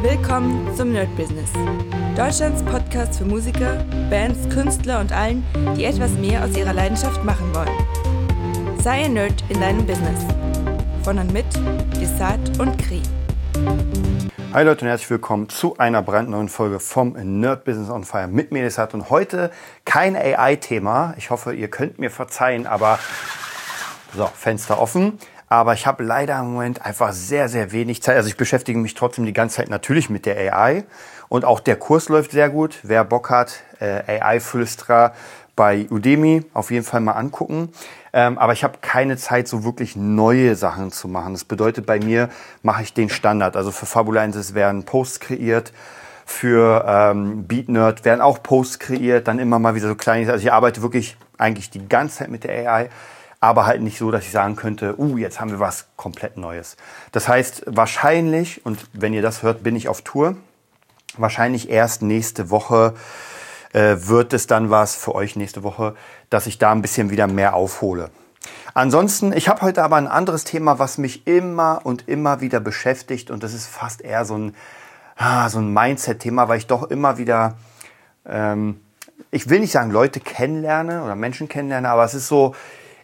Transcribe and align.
Willkommen 0.00 0.72
zum 0.76 0.92
Nerd 0.92 1.14
Business. 1.16 1.50
Deutschlands 2.16 2.62
Podcast 2.62 3.18
für 3.18 3.24
Musiker, 3.24 3.84
Bands, 4.08 4.48
Künstler 4.48 5.00
und 5.00 5.10
allen, 5.10 5.44
die 5.76 5.84
etwas 5.86 6.12
mehr 6.12 6.44
aus 6.44 6.56
ihrer 6.56 6.72
Leidenschaft 6.72 7.24
machen 7.24 7.52
wollen. 7.52 8.78
Sei 8.80 9.06
ein 9.06 9.14
Nerd 9.14 9.42
in 9.48 9.60
deinem 9.60 9.84
Business. 9.84 10.24
Von 11.02 11.18
und 11.18 11.32
mit 11.32 11.46
Desart 12.00 12.60
und 12.60 12.78
Kri. 12.78 13.02
Hi 14.52 14.62
Leute 14.62 14.84
und 14.84 14.88
herzlich 14.88 15.10
willkommen 15.10 15.48
zu 15.48 15.76
einer 15.78 16.00
brandneuen 16.00 16.48
Folge 16.48 16.78
vom 16.78 17.14
Nerd 17.14 17.64
Business 17.64 17.90
on 17.90 18.04
Fire 18.04 18.28
mit 18.28 18.52
mir 18.52 18.62
Desart 18.62 18.94
und 18.94 19.10
heute 19.10 19.50
kein 19.84 20.14
AI-Thema. 20.14 21.14
Ich 21.18 21.30
hoffe, 21.30 21.52
ihr 21.52 21.68
könnt 21.68 21.98
mir 21.98 22.12
verzeihen, 22.12 22.68
aber 22.68 23.00
so, 24.16 24.26
Fenster 24.26 24.80
offen. 24.80 25.18
Aber 25.48 25.72
ich 25.72 25.86
habe 25.86 26.04
leider 26.04 26.38
im 26.38 26.52
Moment 26.52 26.84
einfach 26.84 27.12
sehr, 27.12 27.48
sehr 27.48 27.72
wenig 27.72 28.02
Zeit. 28.02 28.16
Also 28.16 28.28
ich 28.28 28.36
beschäftige 28.36 28.78
mich 28.78 28.94
trotzdem 28.94 29.24
die 29.24 29.32
ganze 29.32 29.56
Zeit 29.56 29.70
natürlich 29.70 30.10
mit 30.10 30.26
der 30.26 30.36
AI. 30.54 30.84
Und 31.28 31.44
auch 31.44 31.60
der 31.60 31.76
Kurs 31.76 32.08
läuft 32.08 32.32
sehr 32.32 32.50
gut. 32.50 32.78
Wer 32.82 33.04
Bock 33.04 33.30
hat, 33.30 33.60
äh, 33.80 34.20
AI-Flüsterer 34.20 35.12
bei 35.56 35.86
Udemy 35.90 36.44
auf 36.54 36.70
jeden 36.70 36.84
Fall 36.84 37.00
mal 37.00 37.12
angucken. 37.12 37.72
Ähm, 38.12 38.38
aber 38.38 38.52
ich 38.52 38.62
habe 38.64 38.78
keine 38.80 39.16
Zeit, 39.16 39.48
so 39.48 39.64
wirklich 39.64 39.96
neue 39.96 40.54
Sachen 40.54 40.92
zu 40.92 41.08
machen. 41.08 41.32
Das 41.32 41.44
bedeutet, 41.44 41.84
bei 41.84 41.98
mir 41.98 42.28
mache 42.62 42.82
ich 42.82 42.94
den 42.94 43.08
Standard. 43.08 43.56
Also 43.56 43.70
für 43.70 43.86
Fabulensis 43.86 44.54
werden 44.54 44.84
Posts 44.84 45.20
kreiert. 45.20 45.72
Für 46.24 46.84
ähm, 46.86 47.46
BeatNerd 47.46 48.04
werden 48.04 48.20
auch 48.20 48.42
Posts 48.42 48.78
kreiert. 48.78 49.28
Dann 49.28 49.38
immer 49.38 49.58
mal 49.58 49.74
wieder 49.74 49.88
so 49.88 49.94
kleine. 49.94 50.30
Also 50.30 50.44
ich 50.44 50.52
arbeite 50.52 50.82
wirklich 50.82 51.16
eigentlich 51.38 51.70
die 51.70 51.86
ganze 51.88 52.18
Zeit 52.18 52.30
mit 52.30 52.44
der 52.44 52.70
AI 52.70 52.90
aber 53.40 53.66
halt 53.66 53.82
nicht 53.82 53.98
so, 53.98 54.10
dass 54.10 54.24
ich 54.24 54.32
sagen 54.32 54.56
könnte, 54.56 54.98
uh, 54.98 55.16
jetzt 55.16 55.40
haben 55.40 55.50
wir 55.50 55.60
was 55.60 55.86
komplett 55.96 56.36
Neues. 56.36 56.76
Das 57.12 57.28
heißt, 57.28 57.64
wahrscheinlich, 57.66 58.64
und 58.66 58.86
wenn 58.92 59.12
ihr 59.12 59.22
das 59.22 59.42
hört, 59.42 59.62
bin 59.62 59.76
ich 59.76 59.88
auf 59.88 60.02
Tour, 60.02 60.36
wahrscheinlich 61.16 61.70
erst 61.70 62.02
nächste 62.02 62.50
Woche 62.50 62.94
äh, 63.72 63.96
wird 64.00 64.32
es 64.32 64.46
dann 64.46 64.70
was 64.70 64.96
für 64.96 65.14
euch 65.14 65.36
nächste 65.36 65.62
Woche, 65.62 65.94
dass 66.30 66.46
ich 66.46 66.58
da 66.58 66.72
ein 66.72 66.82
bisschen 66.82 67.10
wieder 67.10 67.26
mehr 67.26 67.54
aufhole. 67.54 68.10
Ansonsten, 68.74 69.32
ich 69.32 69.48
habe 69.48 69.62
heute 69.62 69.82
aber 69.82 69.96
ein 69.96 70.06
anderes 70.06 70.44
Thema, 70.44 70.78
was 70.78 70.98
mich 70.98 71.26
immer 71.26 71.80
und 71.84 72.08
immer 72.08 72.40
wieder 72.40 72.60
beschäftigt 72.60 73.30
und 73.30 73.42
das 73.42 73.52
ist 73.52 73.66
fast 73.66 74.00
eher 74.02 74.24
so 74.24 74.36
ein, 74.36 74.54
ah, 75.16 75.48
so 75.48 75.58
ein 75.58 75.72
Mindset-Thema, 75.72 76.48
weil 76.48 76.58
ich 76.58 76.66
doch 76.66 76.84
immer 76.84 77.18
wieder, 77.18 77.56
ähm, 78.26 78.80
ich 79.30 79.48
will 79.48 79.60
nicht 79.60 79.72
sagen 79.72 79.90
Leute 79.90 80.20
kennenlerne 80.20 81.02
oder 81.02 81.14
Menschen 81.14 81.48
kennenlerne, 81.48 81.88
aber 81.88 82.04
es 82.04 82.14
ist 82.14 82.28
so, 82.28 82.54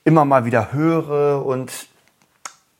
immer 0.04 0.24
mal 0.24 0.44
wieder 0.44 0.72
höre. 0.72 1.44
Und 1.44 1.88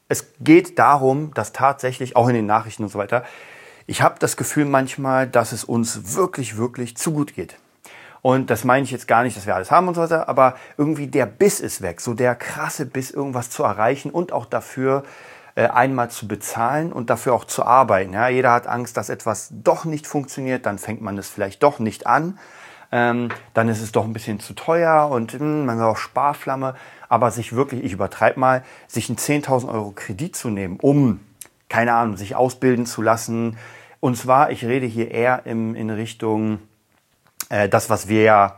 es 0.09 0.27
geht 0.41 0.79
darum, 0.79 1.33
dass 1.35 1.53
tatsächlich, 1.53 2.17
auch 2.17 2.29
in 2.29 2.35
den 2.35 2.47
Nachrichten 2.47 2.85
und 2.85 2.91
so 2.91 2.99
weiter, 2.99 3.25
ich 3.87 4.03
habe 4.03 4.17
das 4.19 4.37
Gefühl 4.37 4.65
manchmal, 4.65 5.27
dass 5.27 5.53
es 5.53 5.65
uns 5.65 6.15
wirklich, 6.15 6.57
wirklich 6.57 6.97
zu 6.97 7.13
gut 7.13 7.35
geht. 7.35 7.57
Und 8.23 8.49
das 8.49 8.65
meine 8.65 8.85
ich 8.85 8.91
jetzt 8.91 9.07
gar 9.07 9.23
nicht, 9.23 9.37
dass 9.37 9.45
wir 9.45 9.55
alles 9.55 9.71
haben 9.71 9.87
und 9.87 9.95
so 9.95 10.01
weiter, 10.01 10.31
aber 10.31 10.57
irgendwie 10.79 11.09
der 11.09 11.27
Biss 11.27 11.61
ist 11.61 11.83
weg. 11.83 12.01
So 12.01 12.15
der 12.15 12.35
krasse 12.35 12.87
Biss, 12.87 13.11
irgendwas 13.11 13.51
zu 13.51 13.63
erreichen 13.63 14.11
und 14.11 14.33
auch 14.33 14.47
dafür 14.47 15.03
äh, 15.57 15.67
einmal 15.67 16.11
zu 16.11 16.27
bezahlen 16.27 16.91
und 16.91 17.11
dafür 17.11 17.35
auch 17.35 17.45
zu 17.45 17.65
arbeiten. 17.65 18.15
Ja, 18.15 18.29
jeder 18.29 18.53
hat 18.53 18.67
Angst, 18.67 18.97
dass 18.97 19.11
etwas 19.11 19.51
doch 19.51 19.85
nicht 19.85 20.07
funktioniert, 20.07 20.65
dann 20.65 20.79
fängt 20.79 21.03
man 21.03 21.19
es 21.19 21.29
vielleicht 21.29 21.63
doch 21.63 21.79
nicht 21.79 22.07
an. 22.07 22.39
Ähm, 22.93 23.31
dann 23.55 23.69
ist 23.69 23.81
es 23.81 23.93
doch 23.93 24.05
ein 24.05 24.13
bisschen 24.13 24.41
zu 24.41 24.55
teuer 24.55 25.09
und 25.11 25.35
mh, 25.35 25.41
hm, 25.41 25.67
man 25.67 25.81
auch 25.83 25.97
Sparflamme 25.97 26.75
aber 27.15 27.31
sich 27.31 27.55
wirklich, 27.55 27.85
ich 27.85 27.93
übertreibe 27.93 28.41
mal, 28.41 28.65
sich 28.89 29.09
einen 29.09 29.19
10.000 29.19 29.69
Euro 29.69 29.93
Kredit 29.95 30.35
zu 30.35 30.51
nehmen, 30.51 30.79
um, 30.81 31.21
keine 31.69 31.95
Ahnung, 31.95 32.17
sich 32.17 32.35
ausbilden 32.35 32.87
zu 32.87 33.03
lassen. 33.03 33.57
Und 34.01 34.17
zwar, 34.17 34.51
ich 34.51 34.65
rede 34.65 34.87
hier 34.87 35.13
eher 35.13 35.47
im, 35.47 35.77
in 35.77 35.91
Richtung 35.91 36.59
äh, 37.51 37.69
das, 37.69 37.89
was 37.89 38.09
wir 38.09 38.23
ja 38.23 38.57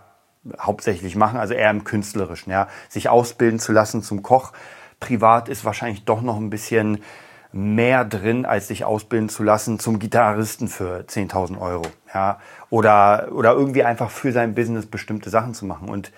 hauptsächlich 0.59 1.17
machen, 1.17 1.39
also 1.39 1.53
eher 1.53 1.69
im 1.69 1.85
Künstlerischen, 1.85 2.51
ja, 2.51 2.69
sich 2.89 3.11
ausbilden 3.11 3.59
zu 3.59 3.73
lassen 3.73 4.03
zum 4.03 4.23
Koch. 4.23 4.53
Privat 5.01 5.51
ist 5.51 5.67
wahrscheinlich 5.67 6.07
doch 6.07 6.23
noch 6.23 6.39
ein 6.39 6.48
bisschen 6.48 7.03
mehr 7.52 8.05
drin, 8.05 8.45
als 8.46 8.68
sich 8.68 8.84
ausbilden 8.84 9.29
zu 9.29 9.42
lassen 9.42 9.79
zum 9.79 9.98
Gitarristen 9.98 10.68
für 10.68 11.01
10.000 11.01 11.61
Euro, 11.61 11.84
ja, 12.14 12.39
oder, 12.70 13.29
oder 13.33 13.52
irgendwie 13.52 13.84
einfach 13.84 14.11
für 14.11 14.33
sein 14.33 14.55
Business 14.55 14.86
bestimmte 14.86 15.30
Sachen 15.30 15.55
zu 15.55 15.64
machen. 15.64 15.89
Und 15.89 16.12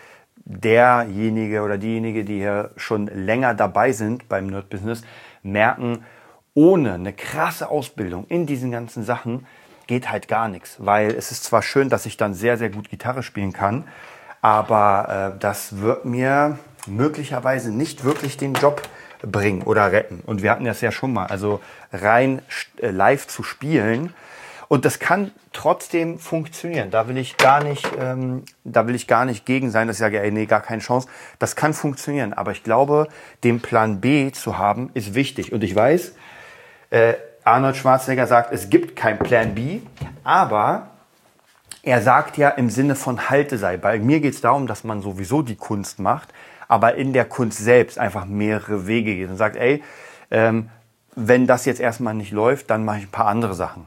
derjenige 0.45 1.63
oder 1.63 1.79
diejenige, 1.79 2.25
die 2.25 2.39
hier 2.39 2.71
schon 2.77 3.07
länger 3.07 3.55
dabei 3.55 3.93
sind 3.93 4.29
beim 4.29 4.47
Nerd-Business, 4.47 5.03
merken, 5.43 6.05
ohne 6.55 6.95
eine 6.95 7.13
krasse 7.13 7.69
Ausbildung 7.69 8.27
in 8.29 8.47
diesen 8.47 8.71
ganzen 8.71 9.05
Sachen 9.05 9.47
geht 9.87 10.11
halt 10.11 10.27
gar 10.29 10.49
nichts. 10.49 10.77
Weil 10.79 11.11
es 11.11 11.31
ist 11.31 11.45
zwar 11.45 11.63
schön, 11.63 11.89
dass 11.89 12.07
ich 12.07 12.17
dann 12.17 12.35
sehr, 12.35 12.57
sehr 12.57 12.71
gut 12.71 12.91
Gitarre 12.91 13.23
spielen 13.23 13.53
kann, 13.53 13.85
aber 14.41 15.35
äh, 15.35 15.39
das 15.39 15.79
wird 15.79 16.05
mir 16.05 16.59
möglicherweise 16.87 17.71
nicht 17.71 18.05
wirklich 18.05 18.37
den 18.37 18.55
Job 18.55 18.83
bringen 19.23 19.63
oder 19.63 19.93
retten. 19.93 20.23
Und 20.25 20.43
wir 20.43 20.51
hatten 20.51 20.65
das 20.65 20.81
ja 20.81 20.93
schon 20.93 21.13
mal. 21.13 21.27
Also 21.27 21.61
rein 21.93 22.43
äh, 22.81 22.91
live 22.91 23.27
zu 23.27 23.43
spielen, 23.43 24.15
und 24.69 24.85
das 24.85 24.99
kann 24.99 25.33
trotzdem 25.55 26.19
funktionieren. 26.19 26.91
Da 26.91 27.09
will 27.09 27.17
ich 27.17 27.39
gar 27.39 27.65
nicht, 27.65 27.89
ähm, 27.99 28.45
da 28.65 28.87
will 28.87 28.95
ich 28.95 29.07
gar 29.07 29.25
nicht 29.25 29.47
gegen 29.47 29.71
sein, 29.71 29.89
dass 29.89 29.97
ich 29.97 30.01
sage, 30.01 30.21
ey, 30.21 30.31
nee, 30.31 30.45
gar 30.45 30.61
keine 30.61 30.83
Chance. 30.83 31.09
Das 31.39 31.57
kann 31.57 31.73
funktionieren. 31.73 32.35
Aber 32.35 32.53
ich 32.53 32.63
glaube, 32.63 33.09
den 33.45 33.61
Plan 33.61 34.01
B 34.01 34.31
zu 34.31 34.59
haben, 34.59 34.91
ist 34.93 35.15
wichtig. 35.15 35.53
Und 35.53 35.65
ich 35.65 35.75
weiß, 35.75 36.13
äh, 36.91 37.15
Arnold 37.45 37.77
Schwarzenegger 37.77 38.27
sagt, 38.27 38.53
es 38.53 38.69
gibt 38.69 38.95
kein 38.95 39.19
Plan 39.19 39.55
B, 39.55 39.81
aber 40.23 40.89
er 41.83 42.03
sagt 42.03 42.37
ja 42.37 42.51
im 42.51 42.69
Sinne 42.69 42.95
von 42.95 43.31
Halte 43.31 43.57
sei. 43.57 43.79
Bei 43.79 43.99
mir 43.99 44.21
geht 44.21 44.35
es 44.35 44.43
darum, 44.43 44.67
dass 44.67 44.85
man 44.85 45.01
sowieso 45.01 45.41
die 45.41 45.57
Kunst 45.57 45.99
macht, 45.99 46.29
aber 46.69 46.95
in 46.95 47.13
der 47.13 47.25
Kunst 47.25 47.59
selbst 47.59 47.99
einfach 47.99 48.27
mehrere 48.27 48.87
Wege 48.87 49.15
geht 49.17 49.31
und 49.31 49.37
sagt, 49.37 49.57
ey, 49.57 49.83
ähm, 50.31 50.71
wenn 51.17 51.47
das 51.47 51.65
jetzt 51.65 51.81
erstmal 51.81 52.15
nicht 52.15 52.31
läuft, 52.31 52.71
dann 52.71 52.85
mache 52.85 52.99
ich 52.99 53.05
ein 53.05 53.11
paar 53.11 53.27
andere 53.27 53.55
Sachen. 53.55 53.87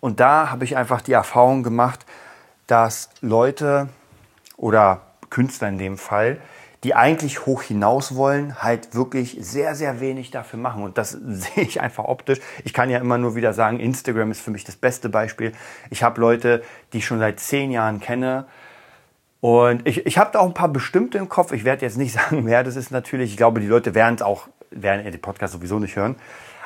Und 0.00 0.20
da 0.20 0.50
habe 0.50 0.64
ich 0.64 0.76
einfach 0.76 1.00
die 1.00 1.12
Erfahrung 1.12 1.62
gemacht, 1.62 2.04
dass 2.66 3.08
Leute 3.22 3.88
oder 4.56 5.00
Künstler 5.30 5.68
in 5.68 5.78
dem 5.78 5.96
Fall, 5.96 6.38
die 6.84 6.94
eigentlich 6.94 7.46
hoch 7.46 7.62
hinaus 7.62 8.14
wollen, 8.14 8.62
halt 8.62 8.94
wirklich 8.94 9.38
sehr, 9.40 9.74
sehr 9.74 10.00
wenig 10.00 10.30
dafür 10.30 10.58
machen. 10.58 10.82
Und 10.82 10.98
das 10.98 11.10
sehe 11.26 11.64
ich 11.64 11.80
einfach 11.80 12.04
optisch. 12.04 12.40
Ich 12.64 12.74
kann 12.74 12.90
ja 12.90 12.98
immer 12.98 13.18
nur 13.18 13.34
wieder 13.34 13.52
sagen, 13.52 13.80
Instagram 13.80 14.30
ist 14.30 14.40
für 14.40 14.50
mich 14.50 14.64
das 14.64 14.76
beste 14.76 15.08
Beispiel. 15.08 15.52
Ich 15.90 16.02
habe 16.02 16.20
Leute, 16.20 16.62
die 16.92 16.98
ich 16.98 17.06
schon 17.06 17.18
seit 17.18 17.40
zehn 17.40 17.70
Jahren 17.70 18.00
kenne. 18.00 18.46
Und 19.40 19.86
ich, 19.86 20.06
ich 20.06 20.18
habe 20.18 20.30
da 20.32 20.40
auch 20.40 20.46
ein 20.46 20.54
paar 20.54 20.68
bestimmte 20.68 21.18
im 21.18 21.28
Kopf. 21.28 21.52
Ich 21.52 21.64
werde 21.64 21.84
jetzt 21.84 21.98
nicht 21.98 22.12
sagen, 22.20 22.46
wer 22.46 22.64
das 22.64 22.76
ist 22.76 22.90
natürlich. 22.90 23.30
Ich 23.30 23.36
glaube, 23.36 23.60
die 23.60 23.66
Leute 23.66 23.94
werden 23.94 24.14
es 24.16 24.22
auch, 24.22 24.48
werden 24.70 25.04
den 25.04 25.20
Podcast 25.20 25.52
sowieso 25.52 25.78
nicht 25.78 25.96
hören. 25.96 26.16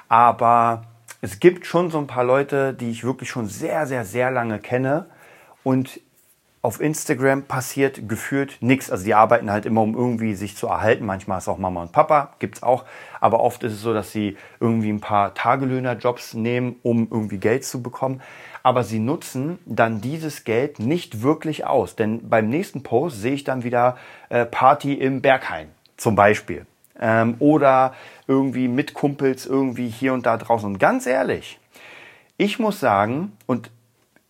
Aber 0.09 0.83
es 1.21 1.41
gibt 1.41 1.67
schon 1.67 1.91
so 1.91 1.99
ein 1.99 2.07
paar 2.07 2.25
Leute, 2.25 2.75
die 2.75 2.91
ich 2.91 3.05
wirklich 3.05 3.29
schon 3.31 3.47
sehr, 3.47 3.87
sehr, 3.87 4.05
sehr 4.05 4.31
lange 4.31 4.59
kenne 4.59 5.07
und 5.63 6.01
auf 6.63 6.81
Instagram 6.81 7.45
passiert 7.45 8.07
gefühlt 8.07 8.59
nichts. 8.61 8.91
Also 8.91 9.05
die 9.05 9.15
arbeiten 9.15 9.51
halt 9.51 9.65
immer, 9.65 9.81
um 9.81 9.95
irgendwie 9.95 10.35
sich 10.35 10.57
zu 10.57 10.67
erhalten. 10.67 11.07
Manchmal 11.07 11.39
ist 11.39 11.49
auch 11.49 11.57
Mama 11.57 11.81
und 11.83 11.93
Papa, 11.93 12.35
gibt's 12.39 12.63
auch. 12.63 12.85
Aber 13.19 13.41
oft 13.41 13.63
ist 13.65 13.73
es 13.73 13.81
so, 13.81 13.95
dass 13.95 14.13
sie 14.13 14.37
irgendwie 14.61 14.91
ein 14.91 15.01
paar 15.01 15.33
Tagelöhnerjobs 15.33 16.35
nehmen, 16.35 16.77
um 16.83 17.09
irgendwie 17.11 17.39
Geld 17.39 17.65
zu 17.65 17.83
bekommen. 17.83 18.21
Aber 18.63 18.85
sie 18.85 18.99
nutzen 18.99 19.59
dann 19.65 20.01
dieses 20.01 20.45
Geld 20.45 20.79
nicht 20.79 21.23
wirklich 21.23 21.67
aus. 21.67 21.97
Denn 21.97 22.29
beim 22.29 22.49
nächsten 22.49 22.83
Post 22.83 23.21
sehe 23.21 23.33
ich 23.33 23.45
dann 23.45 23.65
wieder 23.65 23.97
äh, 24.29 24.45
Party 24.45 24.95
im 24.95 25.23
Berghain 25.23 25.69
zum 25.97 26.15
Beispiel 26.15 26.67
ähm, 27.01 27.37
oder 27.39 27.95
irgendwie 28.27 28.69
mit 28.69 28.95
Kumpels 28.95 29.47
irgendwie 29.47 29.89
hier 29.89 30.13
und 30.13 30.27
da 30.27 30.37
draußen. 30.37 30.67
Und 30.67 30.79
ganz 30.79 31.07
ehrlich, 31.07 31.59
ich 32.37 32.59
muss 32.59 32.81
sagen, 32.81 33.33
und 33.47 33.71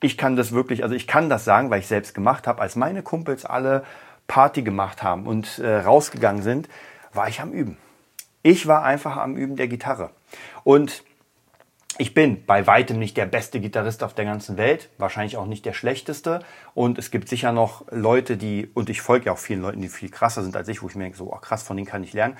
ich 0.00 0.16
kann 0.16 0.36
das 0.36 0.52
wirklich, 0.52 0.82
also 0.82 0.94
ich 0.94 1.06
kann 1.06 1.28
das 1.28 1.44
sagen, 1.44 1.70
weil 1.70 1.80
ich 1.80 1.86
selbst 1.86 2.14
gemacht 2.14 2.46
habe, 2.46 2.62
als 2.62 2.76
meine 2.76 3.02
Kumpels 3.02 3.44
alle 3.44 3.84
Party 4.26 4.62
gemacht 4.62 5.02
haben 5.02 5.26
und 5.26 5.58
äh, 5.58 5.78
rausgegangen 5.78 6.42
sind, 6.42 6.68
war 7.12 7.28
ich 7.28 7.40
am 7.40 7.52
Üben. 7.52 7.76
Ich 8.42 8.66
war 8.66 8.84
einfach 8.84 9.16
am 9.16 9.36
Üben 9.36 9.56
der 9.56 9.68
Gitarre. 9.68 10.10
Und 10.64 11.04
ich 11.98 12.14
bin 12.14 12.44
bei 12.46 12.66
weitem 12.66 12.98
nicht 12.98 13.16
der 13.16 13.26
beste 13.26 13.60
Gitarrist 13.60 14.02
auf 14.02 14.14
der 14.14 14.24
ganzen 14.24 14.56
Welt, 14.56 14.88
wahrscheinlich 14.96 15.36
auch 15.36 15.46
nicht 15.46 15.66
der 15.66 15.72
schlechteste. 15.72 16.40
Und 16.74 16.98
es 16.98 17.10
gibt 17.10 17.28
sicher 17.28 17.52
noch 17.52 17.84
Leute, 17.90 18.36
die, 18.36 18.70
und 18.72 18.88
ich 18.88 19.02
folge 19.02 19.26
ja 19.26 19.32
auch 19.32 19.38
vielen 19.38 19.60
Leuten, 19.60 19.82
die 19.82 19.88
viel 19.88 20.08
krasser 20.08 20.42
sind 20.42 20.56
als 20.56 20.68
ich, 20.68 20.82
wo 20.82 20.88
ich 20.88 20.94
mir 20.94 21.04
denke, 21.04 21.18
so 21.18 21.32
oh, 21.32 21.36
krass, 21.36 21.62
von 21.62 21.76
denen 21.76 21.86
kann 21.86 22.02
ich 22.02 22.12
lernen. 22.12 22.36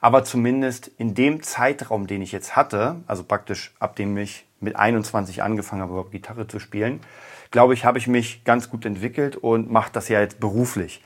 Aber 0.00 0.24
zumindest 0.24 0.90
in 0.98 1.14
dem 1.14 1.42
Zeitraum, 1.42 2.06
den 2.06 2.22
ich 2.22 2.32
jetzt 2.32 2.56
hatte, 2.56 2.96
also 3.06 3.24
praktisch 3.24 3.72
ab 3.78 3.94
dem 3.96 4.16
ich 4.16 4.46
mit 4.60 4.76
21 4.76 5.42
angefangen 5.42 5.82
habe, 5.82 6.10
Gitarre 6.10 6.48
zu 6.48 6.58
spielen, 6.58 7.00
glaube 7.50 7.74
ich, 7.74 7.84
habe 7.84 7.98
ich 7.98 8.06
mich 8.06 8.42
ganz 8.44 8.68
gut 8.68 8.84
entwickelt 8.84 9.36
und 9.36 9.70
mache 9.70 9.92
das 9.92 10.08
ja 10.08 10.20
jetzt 10.20 10.40
beruflich. 10.40 11.02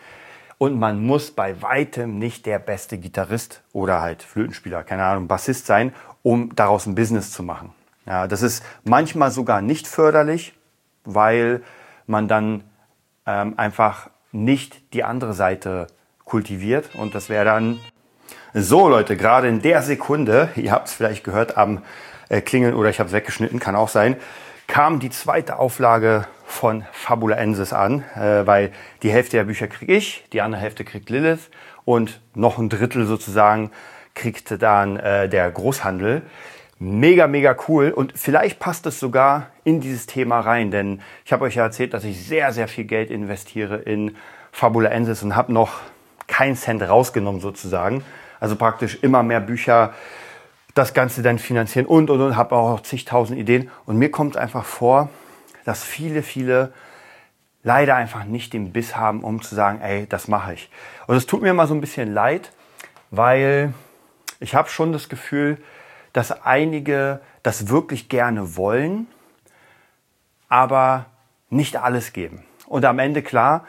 Und 0.56 0.78
man 0.78 1.04
muss 1.04 1.30
bei 1.30 1.60
weitem 1.62 2.18
nicht 2.18 2.46
der 2.46 2.58
beste 2.58 2.98
Gitarrist 2.98 3.62
oder 3.72 4.00
halt 4.00 4.22
Flötenspieler, 4.22 4.82
keine 4.82 5.04
Ahnung, 5.04 5.28
Bassist 5.28 5.66
sein, 5.66 5.94
um 6.22 6.56
daraus 6.56 6.86
ein 6.86 6.94
Business 6.94 7.30
zu 7.30 7.42
machen. 7.42 7.72
Ja, 8.08 8.26
das 8.26 8.40
ist 8.40 8.64
manchmal 8.84 9.30
sogar 9.30 9.60
nicht 9.60 9.86
förderlich, 9.86 10.54
weil 11.04 11.62
man 12.06 12.26
dann 12.26 12.64
ähm, 13.26 13.52
einfach 13.58 14.08
nicht 14.32 14.94
die 14.94 15.04
andere 15.04 15.34
Seite 15.34 15.88
kultiviert 16.24 16.94
und 16.94 17.14
das 17.14 17.28
wäre 17.28 17.44
dann 17.44 17.78
so 18.54 18.88
Leute, 18.88 19.14
gerade 19.16 19.48
in 19.48 19.60
der 19.60 19.82
Sekunde, 19.82 20.48
ihr 20.56 20.72
habt 20.72 20.88
es 20.88 20.94
vielleicht 20.94 21.22
gehört 21.22 21.58
am 21.58 21.82
äh, 22.30 22.40
Klingeln 22.40 22.74
oder 22.74 22.88
ich 22.88 22.98
habe 22.98 23.08
es 23.08 23.12
weggeschnitten, 23.12 23.60
kann 23.60 23.76
auch 23.76 23.90
sein, 23.90 24.16
kam 24.66 25.00
die 25.00 25.10
zweite 25.10 25.58
Auflage 25.58 26.26
von 26.46 26.86
Fabula 26.92 27.36
Ensis 27.36 27.74
an, 27.74 28.04
äh, 28.16 28.46
weil 28.46 28.72
die 29.02 29.10
Hälfte 29.10 29.36
der 29.36 29.44
Bücher 29.44 29.68
kriege 29.68 29.94
ich, 29.94 30.24
die 30.32 30.40
andere 30.40 30.62
Hälfte 30.62 30.84
kriegt 30.84 31.10
Lilith 31.10 31.50
und 31.84 32.22
noch 32.34 32.56
ein 32.56 32.70
Drittel 32.70 33.04
sozusagen 33.04 33.70
kriegte 34.14 34.56
dann 34.56 34.96
äh, 34.96 35.28
der 35.28 35.50
Großhandel. 35.50 36.22
Mega, 36.80 37.26
mega 37.26 37.56
cool 37.66 37.90
und 37.90 38.12
vielleicht 38.16 38.60
passt 38.60 38.86
es 38.86 39.00
sogar 39.00 39.48
in 39.64 39.80
dieses 39.80 40.06
Thema 40.06 40.38
rein, 40.38 40.70
denn 40.70 41.00
ich 41.24 41.32
habe 41.32 41.44
euch 41.44 41.56
ja 41.56 41.64
erzählt, 41.64 41.92
dass 41.92 42.04
ich 42.04 42.24
sehr, 42.24 42.52
sehr 42.52 42.68
viel 42.68 42.84
Geld 42.84 43.10
investiere 43.10 43.78
in 43.78 44.16
Fabula 44.52 44.90
Ensis 44.90 45.24
und 45.24 45.34
habe 45.34 45.52
noch 45.52 45.80
keinen 46.28 46.54
Cent 46.54 46.82
rausgenommen 46.82 47.40
sozusagen. 47.40 48.04
Also 48.38 48.54
praktisch 48.54 48.98
immer 49.02 49.24
mehr 49.24 49.40
Bücher, 49.40 49.92
das 50.74 50.94
Ganze 50.94 51.22
dann 51.22 51.40
finanzieren 51.40 51.86
und 51.86 52.10
und 52.10 52.20
und 52.20 52.36
habe 52.36 52.54
auch 52.54 52.80
zigtausend 52.82 53.38
Ideen. 53.38 53.70
Und 53.84 53.96
mir 53.96 54.12
kommt 54.12 54.36
einfach 54.36 54.64
vor, 54.64 55.08
dass 55.64 55.82
viele, 55.82 56.22
viele 56.22 56.72
leider 57.64 57.96
einfach 57.96 58.24
nicht 58.24 58.52
den 58.52 58.72
Biss 58.72 58.94
haben, 58.94 59.24
um 59.24 59.42
zu 59.42 59.54
sagen, 59.56 59.80
ey, 59.80 60.06
das 60.08 60.28
mache 60.28 60.54
ich. 60.54 60.70
Und 61.08 61.16
es 61.16 61.26
tut 61.26 61.42
mir 61.42 61.52
mal 61.54 61.66
so 61.66 61.74
ein 61.74 61.80
bisschen 61.80 62.14
leid, 62.14 62.52
weil 63.10 63.74
ich 64.38 64.54
habe 64.54 64.68
schon 64.68 64.92
das 64.92 65.08
Gefühl, 65.08 65.58
dass 66.12 66.42
einige 66.44 67.20
das 67.42 67.68
wirklich 67.68 68.08
gerne 68.08 68.56
wollen, 68.56 69.06
aber 70.48 71.06
nicht 71.50 71.76
alles 71.76 72.12
geben. 72.12 72.44
Und 72.66 72.84
am 72.84 72.98
Ende 72.98 73.22
klar, 73.22 73.64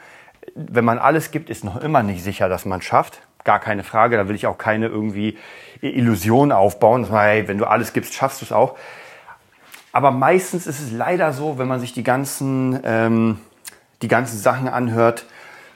wenn 0.54 0.84
man 0.84 0.98
alles 0.98 1.30
gibt, 1.30 1.50
ist 1.50 1.64
noch 1.64 1.80
immer 1.80 2.02
nicht 2.02 2.22
sicher, 2.22 2.48
dass 2.48 2.64
man 2.64 2.80
es 2.80 2.84
schafft. 2.84 3.22
Gar 3.44 3.60
keine 3.60 3.84
Frage, 3.84 4.16
da 4.16 4.28
will 4.28 4.34
ich 4.34 4.46
auch 4.46 4.58
keine 4.58 4.86
irgendwie 4.86 5.38
Illusion 5.80 6.52
aufbauen, 6.52 7.02
dass 7.02 7.10
man, 7.10 7.22
hey, 7.22 7.48
wenn 7.48 7.58
du 7.58 7.64
alles 7.64 7.92
gibst, 7.92 8.14
schaffst 8.14 8.40
du 8.40 8.44
es 8.44 8.52
auch. 8.52 8.76
Aber 9.92 10.10
meistens 10.10 10.66
ist 10.66 10.80
es 10.80 10.92
leider 10.92 11.32
so, 11.32 11.58
wenn 11.58 11.66
man 11.66 11.80
sich 11.80 11.92
die 11.92 12.04
ganzen, 12.04 12.78
ähm, 12.84 13.40
die 14.02 14.08
ganzen 14.08 14.38
Sachen 14.38 14.68
anhört 14.68 15.24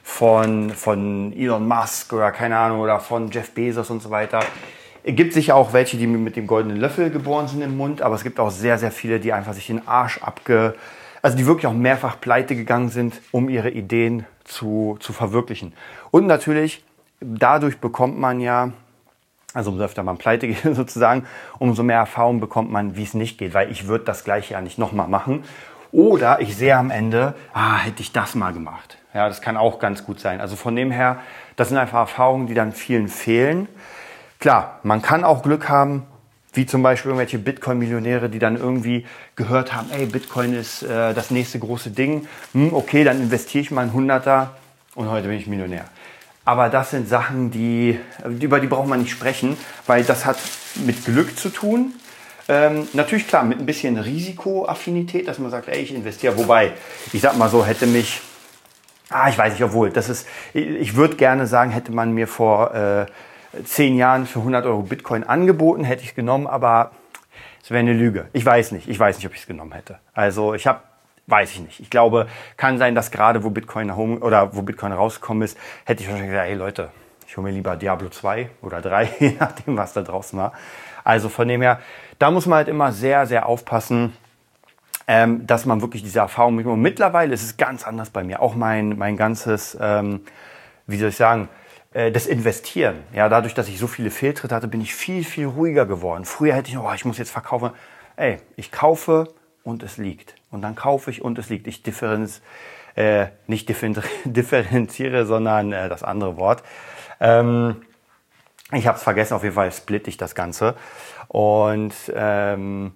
von, 0.02 0.70
von 0.70 1.32
Elon 1.32 1.66
Musk 1.66 2.12
oder 2.12 2.30
keine 2.30 2.58
Ahnung 2.58 2.80
oder 2.80 3.00
von 3.00 3.30
Jeff 3.30 3.52
Bezos 3.52 3.90
und 3.90 4.02
so 4.02 4.10
weiter. 4.10 4.40
Es 5.06 5.14
gibt 5.14 5.34
sicher 5.34 5.54
auch 5.54 5.74
welche, 5.74 5.98
die 5.98 6.06
mit 6.06 6.34
dem 6.34 6.46
goldenen 6.46 6.78
Löffel 6.78 7.10
geboren 7.10 7.46
sind 7.46 7.60
im 7.60 7.76
Mund, 7.76 8.00
aber 8.00 8.14
es 8.14 8.22
gibt 8.22 8.40
auch 8.40 8.50
sehr, 8.50 8.78
sehr 8.78 8.90
viele, 8.90 9.20
die 9.20 9.32
einfach 9.32 9.52
sich 9.52 9.66
den 9.66 9.86
Arsch 9.86 10.18
abge, 10.22 10.74
also 11.20 11.36
die 11.36 11.46
wirklich 11.46 11.66
auch 11.66 11.74
mehrfach 11.74 12.18
pleite 12.20 12.56
gegangen 12.56 12.88
sind, 12.88 13.20
um 13.30 13.50
ihre 13.50 13.70
Ideen 13.70 14.24
zu, 14.44 14.96
zu 15.00 15.12
verwirklichen. 15.12 15.74
Und 16.10 16.26
natürlich, 16.26 16.82
dadurch 17.20 17.78
bekommt 17.78 18.18
man 18.18 18.40
ja 18.40 18.72
also 19.54 19.70
umso 19.70 19.84
öfter 19.84 20.02
man 20.02 20.18
pleite 20.18 20.48
geht 20.48 20.62
sozusagen, 20.74 21.24
umso 21.58 21.82
mehr 21.82 21.98
Erfahrung 21.98 22.40
bekommt 22.40 22.70
man, 22.70 22.96
wie 22.96 23.04
es 23.04 23.14
nicht 23.14 23.38
geht, 23.38 23.54
weil 23.54 23.70
ich 23.70 23.86
würde 23.86 24.04
das 24.04 24.24
gleiche 24.24 24.54
ja 24.54 24.60
nicht 24.60 24.78
nochmal 24.78 25.08
machen. 25.08 25.44
Oder 25.92 26.40
ich 26.40 26.56
sehe 26.56 26.76
am 26.76 26.90
Ende, 26.90 27.34
ah, 27.52 27.78
hätte 27.78 28.02
ich 28.02 28.10
das 28.10 28.34
mal 28.34 28.52
gemacht. 28.52 28.98
Ja, 29.14 29.28
das 29.28 29.40
kann 29.40 29.56
auch 29.56 29.78
ganz 29.78 30.04
gut 30.04 30.18
sein. 30.18 30.40
Also 30.40 30.56
von 30.56 30.74
dem 30.74 30.90
her, 30.90 31.20
das 31.54 31.68
sind 31.68 31.78
einfach 31.78 32.00
Erfahrungen, 32.00 32.48
die 32.48 32.54
dann 32.54 32.72
vielen 32.72 33.06
fehlen. 33.06 33.68
Klar, 34.44 34.78
man 34.82 35.00
kann 35.00 35.24
auch 35.24 35.42
Glück 35.42 35.70
haben, 35.70 36.02
wie 36.52 36.66
zum 36.66 36.82
Beispiel 36.82 37.12
irgendwelche 37.12 37.38
Bitcoin-Millionäre, 37.38 38.28
die 38.28 38.38
dann 38.38 38.58
irgendwie 38.58 39.06
gehört 39.36 39.74
haben, 39.74 39.90
ey, 39.90 40.04
Bitcoin 40.04 40.52
ist 40.52 40.82
äh, 40.82 41.14
das 41.14 41.30
nächste 41.30 41.58
große 41.58 41.92
Ding. 41.92 42.28
Hm, 42.52 42.74
okay, 42.74 43.04
dann 43.04 43.22
investiere 43.22 43.62
ich 43.62 43.70
mal 43.70 43.80
einen 43.80 43.94
Hunderter 43.94 44.54
und 44.96 45.08
heute 45.08 45.28
bin 45.28 45.38
ich 45.38 45.46
Millionär. 45.46 45.86
Aber 46.44 46.68
das 46.68 46.90
sind 46.90 47.08
Sachen, 47.08 47.52
die, 47.52 47.98
über 48.38 48.60
die 48.60 48.66
braucht 48.66 48.86
man 48.86 49.00
nicht 49.00 49.12
sprechen, 49.12 49.56
weil 49.86 50.04
das 50.04 50.26
hat 50.26 50.36
mit 50.84 51.06
Glück 51.06 51.38
zu 51.38 51.48
tun. 51.48 51.94
Ähm, 52.46 52.86
natürlich 52.92 53.26
klar, 53.26 53.44
mit 53.44 53.60
ein 53.60 53.64
bisschen 53.64 53.96
Risikoaffinität, 53.96 55.26
dass 55.26 55.38
man 55.38 55.50
sagt, 55.50 55.68
ey, 55.68 55.80
ich 55.80 55.94
investiere. 55.94 56.36
Wobei, 56.36 56.72
ich 57.14 57.22
sag 57.22 57.38
mal 57.38 57.48
so, 57.48 57.64
hätte 57.64 57.86
mich, 57.86 58.20
ah, 59.08 59.26
ich 59.30 59.38
weiß 59.38 59.54
nicht, 59.54 59.64
obwohl, 59.64 59.88
das 59.88 60.10
ist, 60.10 60.28
ich 60.52 60.96
würde 60.96 61.16
gerne 61.16 61.46
sagen, 61.46 61.70
hätte 61.70 61.92
man 61.92 62.12
mir 62.12 62.28
vor 62.28 62.74
äh, 62.74 63.06
zehn 63.64 63.96
Jahren 63.96 64.26
für 64.26 64.40
100 64.40 64.66
Euro 64.66 64.82
Bitcoin 64.82 65.24
angeboten, 65.24 65.84
hätte 65.84 66.02
ich 66.02 66.10
es 66.10 66.14
genommen, 66.14 66.46
aber 66.46 66.92
es 67.62 67.70
wäre 67.70 67.80
eine 67.80 67.92
Lüge. 67.92 68.28
Ich 68.32 68.44
weiß 68.44 68.72
nicht, 68.72 68.88
ich 68.88 68.98
weiß 68.98 69.16
nicht, 69.16 69.26
ob 69.26 69.34
ich 69.34 69.40
es 69.40 69.46
genommen 69.46 69.72
hätte. 69.72 69.98
Also 70.12 70.54
ich 70.54 70.66
habe 70.66 70.80
Weiß 71.26 71.52
ich 71.52 71.60
nicht. 71.60 71.80
Ich 71.80 71.88
glaube, 71.88 72.26
kann 72.58 72.76
sein, 72.76 72.94
dass 72.94 73.10
gerade 73.10 73.44
wo 73.44 73.50
Bitcoin 73.50 73.96
home 73.96 74.18
oder 74.18 74.54
wo 74.54 74.60
Bitcoin 74.60 74.92
rausgekommen 74.92 75.42
ist, 75.42 75.56
hätte 75.86 76.02
ich 76.02 76.08
wahrscheinlich 76.08 76.32
gesagt, 76.32 76.48
hey 76.48 76.54
Leute, 76.54 76.90
ich 77.26 77.36
hole 77.36 77.46
mir 77.46 77.52
lieber 77.52 77.76
Diablo 77.76 78.10
2 78.10 78.50
oder 78.60 78.82
3, 78.82 79.08
je 79.20 79.36
nachdem, 79.40 79.76
was 79.78 79.94
da 79.94 80.02
draußen 80.02 80.38
war. 80.38 80.52
Also 81.02 81.30
von 81.30 81.48
dem 81.48 81.62
her, 81.62 81.80
da 82.18 82.30
muss 82.30 82.44
man 82.44 82.58
halt 82.58 82.68
immer 82.68 82.92
sehr, 82.92 83.26
sehr 83.26 83.46
aufpassen, 83.46 84.12
ähm, 85.06 85.46
dass 85.46 85.64
man 85.64 85.80
wirklich 85.80 86.02
diese 86.02 86.18
Erfahrung 86.18 86.56
mitnimmt. 86.56 86.74
Und 86.74 86.82
mittlerweile 86.82 87.32
ist 87.32 87.42
es 87.42 87.56
ganz 87.56 87.86
anders 87.86 88.10
bei 88.10 88.22
mir. 88.22 88.40
Auch 88.40 88.54
mein, 88.54 88.98
mein 88.98 89.16
ganzes, 89.16 89.76
ähm, 89.80 90.20
wie 90.86 90.98
soll 90.98 91.08
ich 91.08 91.16
sagen, 91.16 91.48
das 91.94 92.26
Investieren. 92.26 92.96
Ja, 93.12 93.28
dadurch, 93.28 93.54
dass 93.54 93.68
ich 93.68 93.78
so 93.78 93.86
viele 93.86 94.10
Fehltritte 94.10 94.52
hatte, 94.52 94.66
bin 94.66 94.80
ich 94.80 94.94
viel, 94.94 95.22
viel 95.22 95.46
ruhiger 95.46 95.86
geworden. 95.86 96.24
Früher 96.24 96.54
hätte 96.54 96.68
ich, 96.68 96.76
oh, 96.76 96.92
ich 96.92 97.04
muss 97.04 97.18
jetzt 97.18 97.30
verkaufen. 97.30 97.70
Ey, 98.16 98.38
ich 98.56 98.72
kaufe 98.72 99.32
und 99.62 99.82
es 99.82 99.96
liegt. 99.96 100.34
Und 100.50 100.62
dann 100.62 100.74
kaufe 100.74 101.10
ich 101.10 101.22
und 101.22 101.38
es 101.38 101.48
liegt. 101.48 101.66
Ich 101.66 101.82
differenz, 101.82 102.42
äh, 102.96 103.26
nicht 103.46 103.68
differenziere, 104.24 105.26
sondern 105.26 105.72
äh, 105.72 105.88
das 105.88 106.02
andere 106.02 106.36
Wort. 106.36 106.62
Ähm, 107.20 107.82
ich 108.72 108.86
habe 108.86 108.96
es 108.96 109.02
vergessen, 109.02 109.34
auf 109.34 109.42
jeden 109.42 109.54
Fall 109.54 109.70
splitte 109.72 110.10
ich 110.10 110.16
das 110.16 110.34
Ganze. 110.34 110.74
Und 111.28 111.94
ähm, 112.14 112.94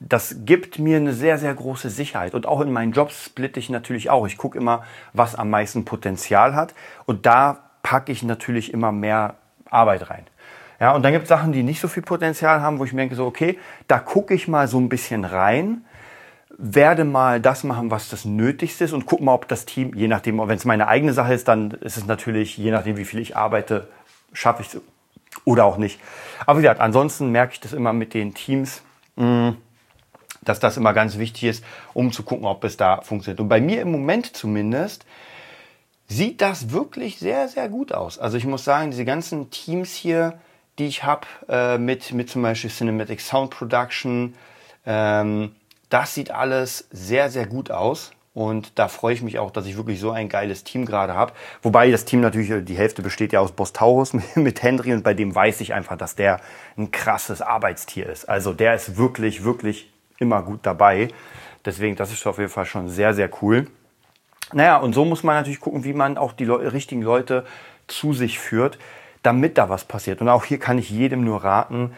das 0.00 0.36
gibt 0.44 0.78
mir 0.78 0.96
eine 0.96 1.12
sehr, 1.12 1.38
sehr 1.38 1.54
große 1.54 1.90
Sicherheit. 1.90 2.34
Und 2.34 2.46
auch 2.46 2.60
in 2.60 2.72
meinen 2.72 2.92
Jobs 2.92 3.26
splitte 3.26 3.60
ich 3.60 3.68
natürlich 3.68 4.10
auch. 4.10 4.26
Ich 4.26 4.38
gucke 4.38 4.58
immer, 4.58 4.84
was 5.12 5.34
am 5.34 5.50
meisten 5.50 5.84
Potenzial 5.84 6.54
hat. 6.54 6.74
Und 7.04 7.26
da 7.26 7.69
packe 7.82 8.12
ich 8.12 8.22
natürlich 8.22 8.72
immer 8.72 8.92
mehr 8.92 9.34
Arbeit 9.68 10.10
rein. 10.10 10.26
Ja, 10.78 10.92
und 10.92 11.02
dann 11.02 11.12
gibt 11.12 11.24
es 11.24 11.28
Sachen, 11.28 11.52
die 11.52 11.62
nicht 11.62 11.80
so 11.80 11.88
viel 11.88 12.02
Potenzial 12.02 12.62
haben, 12.62 12.78
wo 12.78 12.84
ich 12.84 12.92
mir 12.92 13.02
denke, 13.02 13.14
so, 13.14 13.26
okay, 13.26 13.58
da 13.86 13.98
gucke 13.98 14.34
ich 14.34 14.48
mal 14.48 14.66
so 14.66 14.78
ein 14.78 14.88
bisschen 14.88 15.24
rein 15.24 15.84
werde 16.62 17.04
mal 17.04 17.40
das 17.40 17.64
machen, 17.64 17.90
was 17.90 18.10
das 18.10 18.26
Nötigste 18.26 18.84
ist 18.84 18.92
und 18.92 19.06
guck 19.06 19.20
mal, 19.22 19.32
ob 19.32 19.48
das 19.48 19.64
Team, 19.64 19.92
je 19.94 20.08
nachdem, 20.08 20.38
wenn 20.38 20.56
es 20.56 20.66
meine 20.66 20.88
eigene 20.88 21.14
Sache 21.14 21.32
ist, 21.32 21.48
dann 21.48 21.70
ist 21.70 21.96
es 21.96 22.06
natürlich, 22.06 22.58
je 22.58 22.70
nachdem, 22.70 22.98
wie 22.98 23.06
viel 23.06 23.20
ich 23.20 23.34
arbeite, 23.34 23.88
schaffe 24.34 24.62
ich 24.62 24.74
es 24.74 24.80
oder 25.44 25.64
auch 25.64 25.78
nicht. 25.78 25.98
Aber 26.44 26.58
wie 26.58 26.62
gesagt, 26.62 26.80
ansonsten 26.80 27.30
merke 27.32 27.54
ich 27.54 27.60
das 27.60 27.72
immer 27.72 27.94
mit 27.94 28.12
den 28.12 28.34
Teams, 28.34 28.82
mm, 29.16 29.50
dass 30.42 30.60
das 30.60 30.76
immer 30.76 30.92
ganz 30.92 31.16
wichtig 31.16 31.44
ist, 31.44 31.64
um 31.94 32.12
zu 32.12 32.24
gucken, 32.24 32.44
ob 32.44 32.62
es 32.64 32.76
da 32.76 33.00
funktioniert. 33.00 33.40
Und 33.40 33.48
bei 33.48 33.60
mir 33.60 33.80
im 33.80 33.90
Moment 33.90 34.36
zumindest 34.36 35.06
sieht 36.10 36.40
das 36.40 36.72
wirklich 36.72 37.18
sehr, 37.18 37.48
sehr 37.48 37.68
gut 37.68 37.94
aus. 37.94 38.18
Also 38.18 38.36
ich 38.36 38.44
muss 38.44 38.64
sagen, 38.64 38.90
diese 38.90 39.04
ganzen 39.04 39.50
Teams 39.50 39.94
hier, 39.94 40.40
die 40.78 40.86
ich 40.86 41.04
habe, 41.04 41.26
äh, 41.48 41.78
mit, 41.78 42.12
mit 42.12 42.28
zum 42.28 42.42
Beispiel 42.42 42.68
Cinematic 42.68 43.20
Sound 43.20 43.50
Production, 43.50 44.34
ähm, 44.84 45.52
das 45.88 46.14
sieht 46.14 46.32
alles 46.32 46.88
sehr, 46.90 47.30
sehr 47.30 47.46
gut 47.46 47.70
aus. 47.70 48.10
Und 48.34 48.78
da 48.78 48.88
freue 48.88 49.14
ich 49.14 49.22
mich 49.22 49.38
auch, 49.38 49.52
dass 49.52 49.66
ich 49.66 49.76
wirklich 49.76 50.00
so 50.00 50.10
ein 50.10 50.28
geiles 50.28 50.64
Team 50.64 50.84
gerade 50.84 51.14
habe. 51.14 51.32
Wobei 51.62 51.90
das 51.90 52.04
Team 52.04 52.20
natürlich, 52.20 52.64
die 52.64 52.76
Hälfte 52.76 53.02
besteht 53.02 53.32
ja 53.32 53.40
aus 53.40 53.52
Boss 53.52 53.72
Taurus 53.72 54.12
mit 54.34 54.62
Henry 54.62 54.92
und 54.92 55.04
bei 55.04 55.14
dem 55.14 55.32
weiß 55.32 55.60
ich 55.60 55.74
einfach, 55.74 55.96
dass 55.96 56.16
der 56.16 56.40
ein 56.76 56.90
krasses 56.90 57.40
Arbeitstier 57.40 58.08
ist. 58.08 58.28
Also 58.28 58.52
der 58.52 58.74
ist 58.74 58.96
wirklich, 58.96 59.44
wirklich 59.44 59.92
immer 60.18 60.42
gut 60.42 60.60
dabei. 60.64 61.08
Deswegen, 61.64 61.94
das 61.94 62.12
ist 62.12 62.26
auf 62.26 62.38
jeden 62.38 62.50
Fall 62.50 62.66
schon 62.66 62.88
sehr, 62.88 63.14
sehr 63.14 63.30
cool. 63.42 63.68
Naja, 64.52 64.78
und 64.78 64.94
so 64.94 65.04
muss 65.04 65.22
man 65.22 65.36
natürlich 65.36 65.60
gucken, 65.60 65.84
wie 65.84 65.92
man 65.92 66.18
auch 66.18 66.32
die 66.32 66.44
Le 66.44 66.72
richtigen 66.72 67.02
Leute 67.02 67.44
zu 67.86 68.12
sich 68.12 68.38
führt, 68.38 68.78
damit 69.22 69.58
da 69.58 69.68
was 69.68 69.84
passiert. 69.84 70.20
Und 70.20 70.28
auch 70.28 70.44
hier 70.44 70.58
kann 70.58 70.78
ich 70.78 70.90
jedem 70.90 71.24
nur 71.24 71.44
raten, 71.44 71.92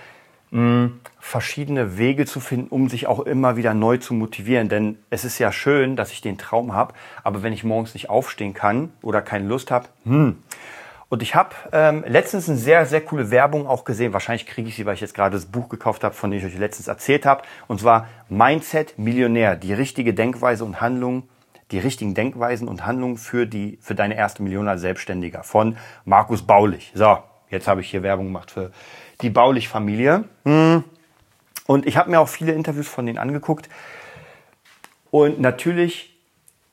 verschiedene 1.18 1.96
Wege 1.96 2.26
zu 2.26 2.38
finden, 2.38 2.68
um 2.68 2.90
sich 2.90 3.06
auch 3.06 3.20
immer 3.20 3.56
wieder 3.56 3.72
neu 3.72 3.96
zu 3.96 4.12
motivieren. 4.12 4.68
Denn 4.68 4.98
es 5.08 5.24
ist 5.24 5.38
ja 5.38 5.50
schön, 5.50 5.96
dass 5.96 6.12
ich 6.12 6.20
den 6.20 6.36
Traum 6.36 6.74
habe, 6.74 6.92
aber 7.24 7.42
wenn 7.42 7.54
ich 7.54 7.64
morgens 7.64 7.94
nicht 7.94 8.10
aufstehen 8.10 8.52
kann 8.52 8.92
oder 9.00 9.22
keine 9.22 9.48
Lust 9.48 9.70
habe, 9.70 9.86
hm. 10.04 10.42
Und 11.08 11.22
ich 11.22 11.34
habe 11.34 11.50
ähm, 11.72 12.04
letztens 12.08 12.48
eine 12.48 12.56
sehr, 12.56 12.86
sehr 12.86 13.02
coole 13.02 13.30
Werbung 13.30 13.66
auch 13.66 13.84
gesehen. 13.84 14.14
Wahrscheinlich 14.14 14.46
kriege 14.46 14.70
ich 14.70 14.76
sie, 14.76 14.86
weil 14.86 14.94
ich 14.94 15.02
jetzt 15.02 15.12
gerade 15.12 15.34
das 15.36 15.44
Buch 15.44 15.68
gekauft 15.68 16.04
habe, 16.04 16.14
von 16.14 16.30
dem 16.30 16.38
ich 16.38 16.46
euch 16.46 16.56
letztens 16.56 16.88
erzählt 16.88 17.26
habe. 17.26 17.42
Und 17.68 17.80
zwar 17.80 18.08
Mindset 18.30 18.98
Millionär. 18.98 19.56
Die 19.56 19.74
richtige 19.74 20.14
Denkweise 20.14 20.64
und 20.64 20.80
Handlung, 20.80 21.24
die 21.72 21.78
richtigen 21.78 22.14
Denkweisen 22.14 22.68
und 22.68 22.86
Handlungen 22.86 23.16
für, 23.16 23.46
die, 23.46 23.78
für 23.80 23.94
deine 23.94 24.16
erste 24.16 24.42
Million 24.42 24.68
als 24.68 24.82
Selbstständiger 24.82 25.42
von 25.42 25.76
Markus 26.04 26.42
Baulich. 26.42 26.92
So, 26.94 27.18
jetzt 27.50 27.66
habe 27.66 27.80
ich 27.80 27.90
hier 27.90 28.02
Werbung 28.02 28.26
gemacht 28.26 28.50
für 28.50 28.70
die 29.22 29.30
Baulich-Familie. 29.30 30.24
Hm. 30.44 30.84
Und 31.66 31.86
ich 31.86 31.96
habe 31.96 32.10
mir 32.10 32.20
auch 32.20 32.28
viele 32.28 32.52
Interviews 32.52 32.88
von 32.88 33.06
denen 33.06 33.18
angeguckt. 33.18 33.68
Und 35.10 35.40
natürlich 35.40 36.12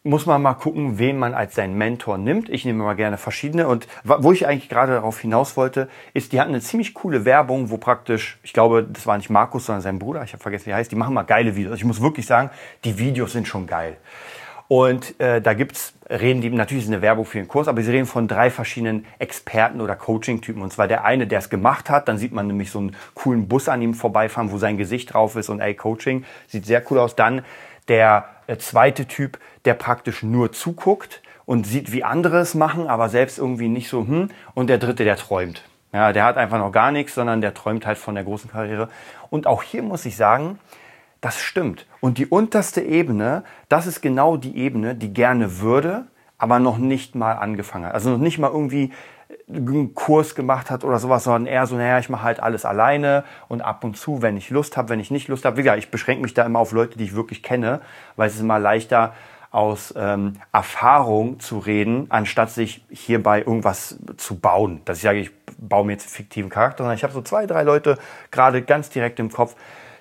muss 0.03 0.25
man 0.25 0.41
mal 0.41 0.53
gucken, 0.53 0.97
wen 0.97 1.17
man 1.17 1.33
als 1.33 1.55
seinen 1.55 1.77
Mentor 1.77 2.17
nimmt. 2.17 2.49
Ich 2.49 2.63
nehme 2.63 2.83
mal 2.83 2.95
gerne 2.95 3.17
verschiedene. 3.17 3.67
Und 3.67 3.87
wo 4.03 4.31
ich 4.31 4.47
eigentlich 4.47 4.69
gerade 4.69 4.93
darauf 4.93 5.19
hinaus 5.19 5.57
wollte, 5.57 5.89
ist, 6.13 6.31
die 6.31 6.39
hatten 6.39 6.51
eine 6.51 6.61
ziemlich 6.61 6.93
coole 6.93 7.25
Werbung, 7.25 7.69
wo 7.69 7.77
praktisch, 7.77 8.39
ich 8.41 8.53
glaube, 8.53 8.87
das 8.89 9.05
war 9.05 9.17
nicht 9.17 9.29
Markus, 9.29 9.65
sondern 9.65 9.81
sein 9.81 9.99
Bruder, 9.99 10.23
ich 10.23 10.31
habe 10.33 10.41
vergessen, 10.41 10.67
wie 10.67 10.71
er 10.71 10.77
heißt, 10.77 10.91
die 10.91 10.95
machen 10.95 11.13
mal 11.13 11.23
geile 11.23 11.55
Videos. 11.55 11.77
Ich 11.77 11.83
muss 11.83 12.01
wirklich 12.01 12.25
sagen, 12.25 12.49
die 12.85 12.97
Videos 12.97 13.33
sind 13.33 13.47
schon 13.47 13.67
geil. 13.67 13.97
Und 14.69 15.19
äh, 15.19 15.41
da 15.41 15.55
gibt's, 15.55 15.95
reden 16.11 16.41
die, 16.41 16.49
natürlich 16.51 16.83
ist 16.83 16.91
eine 16.91 17.01
Werbung 17.01 17.25
für 17.25 17.39
den 17.39 17.47
Kurs, 17.47 17.67
aber 17.67 17.81
sie 17.81 17.89
reden 17.89 18.05
von 18.05 18.27
drei 18.27 18.51
verschiedenen 18.51 19.03
Experten 19.17 19.81
oder 19.81 19.95
Coaching-Typen. 19.95 20.61
Und 20.61 20.71
zwar 20.71 20.87
der 20.87 21.03
eine, 21.03 21.25
der 21.25 21.39
es 21.39 21.49
gemacht 21.49 21.89
hat, 21.89 22.07
dann 22.07 22.19
sieht 22.19 22.33
man 22.33 22.45
nämlich 22.45 22.69
so 22.69 22.77
einen 22.77 22.95
coolen 23.15 23.47
Bus 23.47 23.67
an 23.67 23.81
ihm 23.81 23.95
vorbeifahren, 23.95 24.51
wo 24.51 24.59
sein 24.59 24.77
Gesicht 24.77 25.11
drauf 25.11 25.35
ist 25.35 25.49
und 25.49 25.59
ey, 25.59 25.73
Coaching, 25.73 26.23
sieht 26.45 26.67
sehr 26.67 26.83
cool 26.91 26.99
aus. 26.99 27.15
Dann 27.15 27.41
der 27.87 28.25
äh, 28.45 28.57
zweite 28.57 29.07
Typ, 29.07 29.39
der 29.65 29.73
praktisch 29.73 30.21
nur 30.21 30.51
zuguckt 30.51 31.23
und 31.47 31.65
sieht, 31.65 31.91
wie 31.91 32.03
andere 32.03 32.37
es 32.37 32.53
machen, 32.53 32.85
aber 32.85 33.09
selbst 33.09 33.39
irgendwie 33.39 33.69
nicht 33.69 33.89
so, 33.89 34.05
hm. 34.05 34.29
Und 34.53 34.67
der 34.67 34.77
dritte, 34.77 35.03
der 35.03 35.15
träumt. 35.15 35.63
Ja, 35.91 36.13
der 36.13 36.23
hat 36.25 36.37
einfach 36.37 36.59
noch 36.59 36.71
gar 36.71 36.91
nichts, 36.91 37.15
sondern 37.15 37.41
der 37.41 37.55
träumt 37.55 37.87
halt 37.87 37.97
von 37.97 38.13
der 38.13 38.23
großen 38.23 38.51
Karriere. 38.51 38.89
Und 39.31 39.47
auch 39.47 39.63
hier 39.63 39.81
muss 39.81 40.05
ich 40.05 40.15
sagen, 40.15 40.59
das 41.21 41.39
stimmt. 41.39 41.85
Und 41.99 42.17
die 42.17 42.27
unterste 42.27 42.81
Ebene, 42.81 43.43
das 43.67 43.87
ist 43.87 44.01
genau 44.01 44.37
die 44.37 44.57
Ebene, 44.57 44.95
die 44.95 45.13
gerne 45.13 45.59
würde, 45.59 46.07
aber 46.37 46.59
noch 46.59 46.77
nicht 46.77 47.15
mal 47.15 47.33
angefangen 47.33 47.85
hat. 47.85 47.93
Also 47.93 48.09
noch 48.11 48.17
nicht 48.17 48.39
mal 48.39 48.51
irgendwie 48.51 48.91
einen 49.47 49.93
Kurs 49.93 50.35
gemacht 50.35 50.71
hat 50.71 50.83
oder 50.83 50.99
sowas, 50.99 51.23
sondern 51.23 51.45
eher 51.45 51.65
so, 51.67 51.75
naja, 51.75 51.99
ich 51.99 52.09
mache 52.09 52.23
halt 52.23 52.39
alles 52.39 52.65
alleine 52.65 53.23
und 53.47 53.61
ab 53.61 53.83
und 53.83 53.97
zu, 53.97 54.21
wenn 54.21 54.37
ich 54.37 54.49
Lust 54.49 54.77
habe, 54.77 54.89
wenn 54.89 54.99
ich 54.99 55.11
nicht 55.11 55.27
Lust 55.27 55.45
habe. 55.45 55.57
Wie 55.57 55.63
gesagt, 55.63 55.79
ich 55.79 55.91
beschränke 55.91 56.21
mich 56.23 56.33
da 56.33 56.45
immer 56.45 56.59
auf 56.59 56.71
Leute, 56.71 56.97
die 56.97 57.03
ich 57.03 57.15
wirklich 57.15 57.43
kenne, 57.43 57.81
weil 58.15 58.27
es 58.27 58.35
ist 58.35 58.41
immer 58.41 58.59
leichter, 58.59 59.13
aus 59.51 59.93
ähm, 59.97 60.33
Erfahrung 60.51 61.39
zu 61.39 61.57
reden, 61.57 62.05
anstatt 62.09 62.51
sich 62.51 62.85
hierbei 62.89 63.39
irgendwas 63.39 63.97
zu 64.17 64.39
bauen. 64.39 64.81
Dass 64.85 64.97
ich 64.97 65.03
sage, 65.03 65.19
ich 65.19 65.31
baue 65.57 65.85
mir 65.85 65.93
jetzt 65.93 66.05
einen 66.05 66.13
fiktiven 66.13 66.49
Charakter, 66.51 66.83
sondern 66.83 66.95
ich 66.95 67.03
habe 67.03 67.13
so 67.13 67.21
zwei, 67.23 67.47
drei 67.47 67.63
Leute 67.63 67.97
gerade 68.29 68.61
ganz 68.61 68.91
direkt 68.91 69.19
im 69.19 69.31
Kopf, 69.31 69.55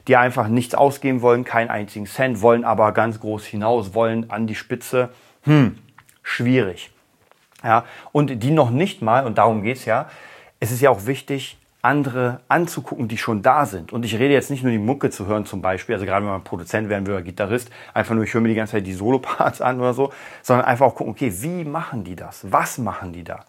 die 0.08 0.16
einfach 0.16 0.48
nichts 0.48 0.74
ausgeben 0.74 1.22
wollen, 1.22 1.44
keinen 1.44 1.68
einzigen 1.68 2.06
Cent, 2.06 2.40
wollen 2.40 2.64
aber 2.64 2.92
ganz 2.92 3.20
groß 3.20 3.44
hinaus, 3.44 3.94
wollen 3.94 4.30
an 4.30 4.46
die 4.46 4.54
Spitze. 4.54 5.10
Hm, 5.42 5.78
schwierig. 6.22 6.90
Ja, 7.62 7.84
und 8.12 8.42
die 8.42 8.50
noch 8.50 8.70
nicht 8.70 9.02
mal, 9.02 9.26
und 9.26 9.38
darum 9.38 9.62
geht's 9.62 9.84
ja, 9.84 10.08
es 10.60 10.70
ist 10.70 10.80
ja 10.80 10.90
auch 10.90 11.06
wichtig, 11.06 11.58
andere 11.82 12.40
anzugucken, 12.48 13.06
die 13.06 13.18
schon 13.18 13.42
da 13.42 13.64
sind. 13.64 13.92
Und 13.92 14.04
ich 14.04 14.18
rede 14.18 14.34
jetzt 14.34 14.50
nicht 14.50 14.62
nur 14.62 14.72
die 14.72 14.78
Mucke 14.78 15.10
zu 15.10 15.26
hören 15.26 15.46
zum 15.46 15.62
Beispiel, 15.62 15.94
also 15.94 16.06
gerade 16.06 16.24
wenn 16.24 16.32
man 16.32 16.44
Produzent 16.44 16.88
werden 16.88 17.06
will 17.06 17.14
oder 17.14 17.22
Gitarrist, 17.22 17.70
einfach 17.94 18.14
nur, 18.14 18.24
ich 18.24 18.34
höre 18.34 18.40
mir 18.40 18.48
die 18.48 18.54
ganze 18.54 18.72
Zeit 18.72 18.86
die 18.86 18.94
Solo-Parts 18.94 19.60
an 19.60 19.78
oder 19.78 19.94
so, 19.94 20.12
sondern 20.42 20.66
einfach 20.66 20.86
auch 20.86 20.94
gucken, 20.94 21.12
okay, 21.12 21.32
wie 21.40 21.64
machen 21.64 22.02
die 22.02 22.16
das? 22.16 22.50
Was 22.50 22.78
machen 22.78 23.12
die 23.12 23.24
da? 23.24 23.44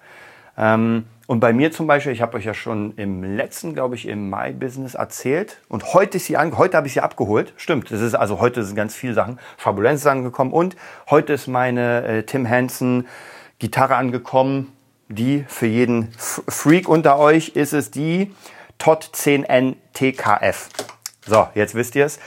Ähm, 0.60 1.06
und 1.26 1.40
bei 1.40 1.54
mir 1.54 1.72
zum 1.72 1.88
Beispiel, 1.88 2.12
ich 2.12 2.22
habe 2.22 2.38
euch 2.38 2.46
ja 2.46 2.54
schon 2.54 2.96
im 2.96 3.24
letzten, 3.24 3.76
glaube 3.76 3.94
ich, 3.96 4.08
im 4.08 4.30
Mai-Business 4.30 4.96
erzählt. 4.96 5.62
Und 5.70 5.94
heute 5.94 6.18
ist 6.18 6.26
sie 6.26 6.38
an, 6.38 6.58
heute 6.58 6.76
habe 6.76 6.88
ich 6.88 6.94
sie 6.94 7.02
abgeholt. 7.02 7.54
Stimmt, 7.56 7.92
das 7.92 8.02
ist 8.02 8.16
also 8.16 8.40
heute 8.40 8.64
sind 8.64 8.76
ganz 8.76 8.96
viele 8.96 9.14
Sachen. 9.14 9.40
Fabulenz 9.58 10.02
ist 10.02 10.08
angekommen 10.08 10.52
und 10.52 10.76
heute 11.10 11.34
ist 11.34 11.48
meine 11.48 12.04
äh, 12.04 12.24
Tim 12.24 12.50
Hansen 12.50 13.08
Gitarre 13.60 13.96
angekommen. 13.96 14.74
Die 15.08 15.44
für 15.48 15.66
jeden 15.66 16.12
Freak 16.18 16.88
unter 16.88 17.18
euch 17.18 17.50
ist 17.50 17.74
es 17.74 17.90
die 17.90 18.34
TOT 18.78 19.10
10N 19.14 19.76
TKF. 19.94 20.70
So, 21.26 21.48
jetzt 21.56 21.74
wisst 21.74 21.96
ihr 21.96 22.06
es. 22.06 22.20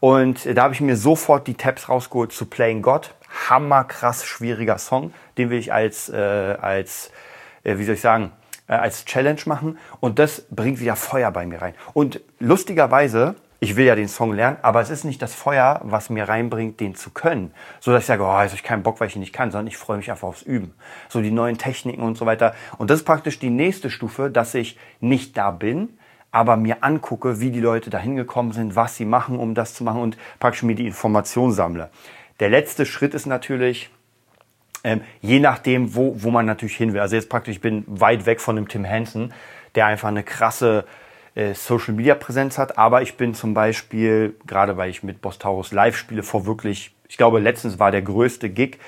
Und 0.00 0.46
da 0.56 0.62
habe 0.62 0.74
ich 0.74 0.80
mir 0.80 0.96
sofort 0.96 1.46
die 1.46 1.54
Tabs 1.54 1.88
rausgeholt 1.88 2.32
zu 2.32 2.46
Playing 2.46 2.82
God. 2.82 3.14
Hammerkrass 3.48 4.24
schwieriger 4.24 4.78
Song. 4.78 5.12
Den 5.36 5.50
will 5.50 5.58
ich 5.58 5.72
als, 5.72 6.08
äh, 6.08 6.16
als 6.16 7.10
wie 7.76 7.84
soll 7.84 7.96
ich 7.96 8.00
sagen, 8.00 8.32
äh, 8.68 8.74
als 8.74 9.04
Challenge 9.04 9.40
machen 9.46 9.78
und 10.00 10.18
das 10.18 10.42
bringt 10.50 10.80
wieder 10.80 10.96
Feuer 10.96 11.30
bei 11.30 11.46
mir 11.46 11.60
rein. 11.60 11.74
Und 11.92 12.20
lustigerweise, 12.38 13.34
ich 13.60 13.74
will 13.74 13.86
ja 13.86 13.96
den 13.96 14.08
Song 14.08 14.32
lernen, 14.32 14.58
aber 14.62 14.80
es 14.80 14.90
ist 14.90 15.04
nicht 15.04 15.20
das 15.20 15.34
Feuer, 15.34 15.80
was 15.82 16.10
mir 16.10 16.28
reinbringt, 16.28 16.78
den 16.78 16.94
zu 16.94 17.10
können. 17.10 17.52
So 17.80 17.90
dass 17.90 18.02
ich 18.02 18.06
sage, 18.06 18.22
oh, 18.22 18.40
jetzt 18.40 18.50
habe 18.50 18.54
ich 18.54 18.62
keinen 18.62 18.84
Bock, 18.84 19.00
weil 19.00 19.08
ich 19.08 19.16
ihn 19.16 19.20
nicht 19.20 19.32
kann, 19.32 19.50
sondern 19.50 19.66
ich 19.66 19.76
freue 19.76 19.96
mich 19.96 20.10
einfach 20.10 20.28
aufs 20.28 20.42
Üben. 20.42 20.74
So 21.08 21.20
die 21.20 21.32
neuen 21.32 21.58
Techniken 21.58 22.02
und 22.02 22.16
so 22.16 22.24
weiter. 22.24 22.54
Und 22.78 22.90
das 22.90 23.00
ist 23.00 23.04
praktisch 23.04 23.38
die 23.38 23.50
nächste 23.50 23.90
Stufe, 23.90 24.30
dass 24.30 24.54
ich 24.54 24.78
nicht 25.00 25.36
da 25.36 25.50
bin, 25.50 25.98
aber 26.30 26.56
mir 26.56 26.84
angucke, 26.84 27.40
wie 27.40 27.50
die 27.50 27.60
Leute 27.60 27.90
da 27.90 27.98
hingekommen 27.98 28.52
sind, 28.52 28.76
was 28.76 28.96
sie 28.96 29.06
machen, 29.06 29.38
um 29.38 29.54
das 29.54 29.74
zu 29.74 29.82
machen 29.82 30.02
und 30.02 30.16
praktisch 30.38 30.62
mir 30.62 30.74
die 30.74 30.86
Information 30.86 31.52
sammle. 31.52 31.90
Der 32.38 32.50
letzte 32.50 32.86
Schritt 32.86 33.14
ist 33.14 33.26
natürlich, 33.26 33.90
ähm, 34.84 35.02
je 35.20 35.40
nachdem, 35.40 35.94
wo, 35.94 36.14
wo 36.16 36.30
man 36.30 36.46
natürlich 36.46 36.76
hin 36.76 36.92
will. 36.92 37.00
Also 37.00 37.16
jetzt 37.16 37.28
praktisch, 37.28 37.56
ich 37.56 37.60
bin 37.60 37.84
weit 37.86 38.26
weg 38.26 38.40
von 38.40 38.56
dem 38.56 38.68
Tim 38.68 38.86
Hansen, 38.86 39.32
der 39.74 39.86
einfach 39.86 40.08
eine 40.08 40.22
krasse 40.22 40.84
äh, 41.34 41.54
Social 41.54 41.94
Media 41.94 42.14
Präsenz 42.14 42.58
hat. 42.58 42.78
Aber 42.78 43.02
ich 43.02 43.16
bin 43.16 43.34
zum 43.34 43.54
Beispiel, 43.54 44.36
gerade 44.46 44.76
weil 44.76 44.90
ich 44.90 45.02
mit 45.02 45.20
Boss 45.20 45.38
Taurus 45.38 45.72
live 45.72 45.96
spiele, 45.96 46.22
vor 46.22 46.46
wirklich, 46.46 46.94
ich 47.08 47.16
glaube, 47.16 47.40
letztens 47.40 47.78
war 47.78 47.90
der 47.90 48.02
größte 48.02 48.50
Gig 48.50 48.78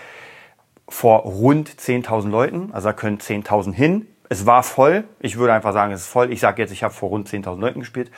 vor 0.89 1.21
rund 1.21 1.71
10.000 1.71 2.29
Leuten. 2.29 2.71
Also 2.73 2.89
da 2.89 2.93
können 2.93 3.19
10.000 3.19 3.73
hin. 3.73 4.07
Es 4.29 4.47
war 4.47 4.63
voll. 4.63 5.05
Ich 5.21 5.39
würde 5.39 5.53
einfach 5.53 5.73
sagen, 5.73 5.93
es 5.93 6.03
ist 6.03 6.09
voll. 6.09 6.33
Ich 6.33 6.41
sage 6.41 6.63
jetzt, 6.63 6.73
ich 6.73 6.83
habe 6.83 6.95
vor 6.95 7.09
rund 7.09 7.29
10.000 7.29 7.59
Leuten 7.59 7.81
gespielt. 7.81 8.11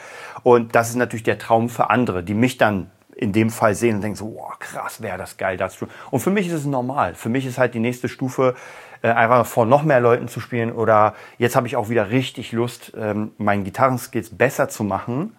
Und 0.42 0.74
das 0.74 0.90
ist 0.90 0.96
natürlich 0.96 1.22
der 1.22 1.38
Traum 1.38 1.68
für 1.68 1.90
andere, 1.90 2.22
die 2.22 2.34
mich 2.34 2.58
dann 2.58 2.90
in 3.16 3.32
dem 3.32 3.50
Fall 3.50 3.74
sehen 3.74 3.96
und 3.96 4.00
denken 4.02 4.16
so, 4.16 4.34
wow, 4.36 4.58
krass, 4.58 5.02
wäre 5.02 5.18
das 5.18 5.36
geil, 5.36 5.56
das 5.56 5.76
zu 5.76 5.86
Und 6.10 6.20
für 6.20 6.30
mich 6.30 6.46
ist 6.48 6.54
es 6.54 6.64
normal. 6.64 7.14
Für 7.14 7.28
mich 7.28 7.46
ist 7.46 7.58
halt 7.58 7.74
die 7.74 7.80
nächste 7.80 8.08
Stufe, 8.08 8.54
äh, 9.02 9.08
einfach 9.08 9.44
vor 9.46 9.66
noch 9.66 9.82
mehr 9.82 10.00
Leuten 10.00 10.28
zu 10.28 10.40
spielen 10.40 10.72
oder 10.72 11.14
jetzt 11.38 11.56
habe 11.56 11.66
ich 11.66 11.76
auch 11.76 11.88
wieder 11.88 12.10
richtig 12.10 12.52
Lust, 12.52 12.92
ähm, 12.96 13.32
meinen 13.36 13.64
Gitarrenskills 13.64 14.30
besser 14.30 14.68
zu 14.68 14.84
machen, 14.84 15.36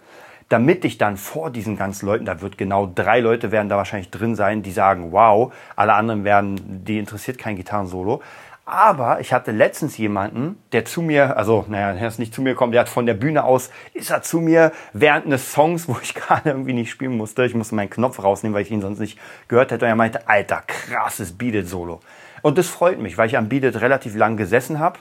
damit 0.50 0.86
ich 0.86 0.98
dann 0.98 1.18
vor 1.18 1.50
diesen 1.50 1.77
ganzen 1.77 2.06
Leuten, 2.06 2.25
da 2.25 2.42
wird 2.42 2.58
genau 2.58 2.86
drei 2.94 3.22
Leute 3.22 3.51
werden 3.51 3.70
da 3.70 3.77
wahrscheinlich 3.77 4.12
drin 4.12 4.36
sein, 4.36 4.62
die 4.62 4.72
sagen, 4.72 5.12
wow, 5.12 5.53
alle 5.75 5.94
anderen 5.94 6.25
werden, 6.25 6.84
die 6.86 7.00
interessiert 7.00 7.38
kein 7.38 7.56
Gitarrensolo. 7.56 8.22
Aber 8.65 9.20
ich 9.20 9.34
hatte 9.34 9.51
letztens 9.51 9.98
jemanden, 9.98 10.58
der 10.72 10.86
zu 10.86 11.01
mir, 11.01 11.36
also 11.36 11.65
naja, 11.67 11.91
er 11.91 12.08
ist 12.08 12.17
nicht 12.17 12.34
zu 12.34 12.41
mir 12.41 12.51
gekommen, 12.51 12.72
der 12.72 12.82
hat 12.82 12.89
von 12.89 13.05
der 13.05 13.13
Bühne 13.13 13.43
aus, 13.43 13.70
ist 13.93 14.10
er 14.10 14.22
zu 14.22 14.39
mir 14.39 14.72
während 14.93 15.25
eines 15.25 15.51
Songs, 15.51 15.88
wo 15.89 15.98
ich 16.01 16.13
gerade 16.13 16.50
irgendwie 16.50 16.74
nicht 16.74 16.89
spielen 16.89 17.17
musste. 17.17 17.43
Ich 17.43 17.55
musste 17.55 17.75
meinen 17.75 17.89
Knopf 17.89 18.24
rausnehmen, 18.24 18.55
weil 18.55 18.63
ich 18.63 18.72
ihn 18.72 18.82
sonst 18.82 19.00
nicht 19.00 19.20
gehört 19.50 19.72
hätte. 19.72 19.86
Und 19.86 19.89
er 19.89 19.96
meinte, 19.96 20.29
alter, 20.29 20.63
krasses 20.65 21.34
Beat-It-Solo. 21.34 22.00
Und 22.41 22.58
das 22.58 22.67
freut 22.67 23.00
mich, 23.00 23.17
weil 23.17 23.27
ich 23.27 23.38
am 23.38 23.50
Beat-It 23.50 23.82
relativ 23.82 24.15
lang 24.15 24.38
gesessen 24.38 24.79
habe. 24.79 25.00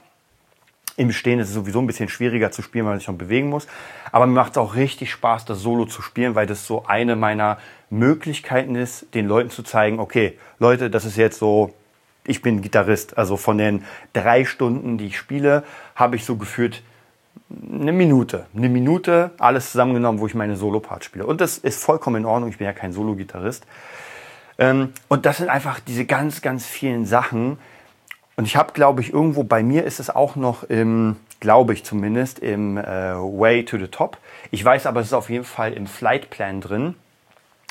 Im 0.97 1.11
Stehen 1.11 1.39
ist 1.39 1.49
es 1.49 1.55
sowieso 1.55 1.81
ein 1.81 1.87
bisschen 1.87 2.09
schwieriger 2.09 2.51
zu 2.51 2.63
spielen, 2.63 2.85
weil 2.85 2.93
man 2.93 2.99
sich 2.99 3.09
noch 3.09 3.15
bewegen 3.15 3.49
muss. 3.49 3.67
Aber 4.11 4.27
mir 4.27 4.35
macht 4.35 4.53
es 4.53 4.59
auch 4.59 4.75
richtig 4.75 5.11
Spaß, 5.11 5.45
das 5.45 5.61
Solo 5.61 5.87
zu 5.87 6.03
spielen, 6.03 6.35
weil 6.35 6.47
das 6.47 6.67
so 6.67 6.85
eine 6.87 7.17
meiner 7.17 7.59
Möglichkeiten 7.91 8.75
ist, 8.75 9.15
den 9.15 9.27
Leuten 9.27 9.51
zu 9.51 9.63
zeigen, 9.63 10.01
okay, 10.01 10.39
Leute, 10.59 10.91
das 10.91 11.05
ist 11.05 11.17
jetzt 11.17 11.39
so 11.39 11.73
ich 12.25 12.43
bin 12.43 12.63
Gitarrist. 12.63 13.19
Also 13.19 13.37
von 13.37 13.59
den 13.59 13.85
drei 14.13 14.45
Stunden, 14.45 14.99
die 14.99 15.07
ich 15.07 15.19
spiele, 15.19 15.65
habe 15.95 16.17
ich 16.17 16.25
so 16.25 16.37
gefühlt 16.37 16.83
eine 17.51 17.93
Minute. 17.93 18.47
Eine 18.57 18.69
Minute, 18.69 19.33
alles 19.39 19.73
zusammengenommen, 19.73 20.21
wo 20.21 20.27
ich 20.27 20.35
meine 20.35 20.57
Solo-Part 20.57 21.05
spiele. 21.05 21.27
Und 21.27 21.41
das 21.41 21.59
ist 21.59 21.83
vollkommen 21.83 22.17
in 22.17 22.25
Ordnung. 22.25 22.51
Ich 22.51 22.59
bin 22.59 22.67
ja 22.67 22.73
kein 22.73 22.93
Solo-Gitarrist. 22.93 23.67
Ähm, 24.59 24.93
und 25.09 25.27
das 25.27 25.39
sind 25.39 25.49
einfach 25.49 25.81
diese 25.81 26.05
ganz, 26.05 26.43
ganz 26.43 26.67
vielen 26.67 27.07
Sachen. 27.07 27.59
Und 28.37 28.47
ich 28.47 28.57
habe, 28.57 28.73
glaube 28.73 29.01
ich, 29.01 29.13
irgendwo 29.13 29.45
bei 29.45 29.63
mir 29.63 29.85
ist 29.85 30.01
es 30.01 30.11
auch 30.11 30.37
noch 30.37 30.65
im, 30.65 31.17
glaube 31.41 31.75
ich 31.75 31.85
zumindest, 31.85 32.39
im 32.39 32.77
äh, 32.77 32.83
Way 33.15 33.65
to 33.65 33.79
the 33.79 33.89
Top. 33.89 34.19
Ich 34.51 34.65
weiß 34.65 34.87
aber, 34.87 35.01
es 35.01 35.09
ist 35.09 35.13
auf 35.13 35.31
jeden 35.31 35.45
Fall 35.45 35.73
im 35.73 35.87
Flight 35.87 36.31
Plan 36.31 36.61
drin. 36.61 36.95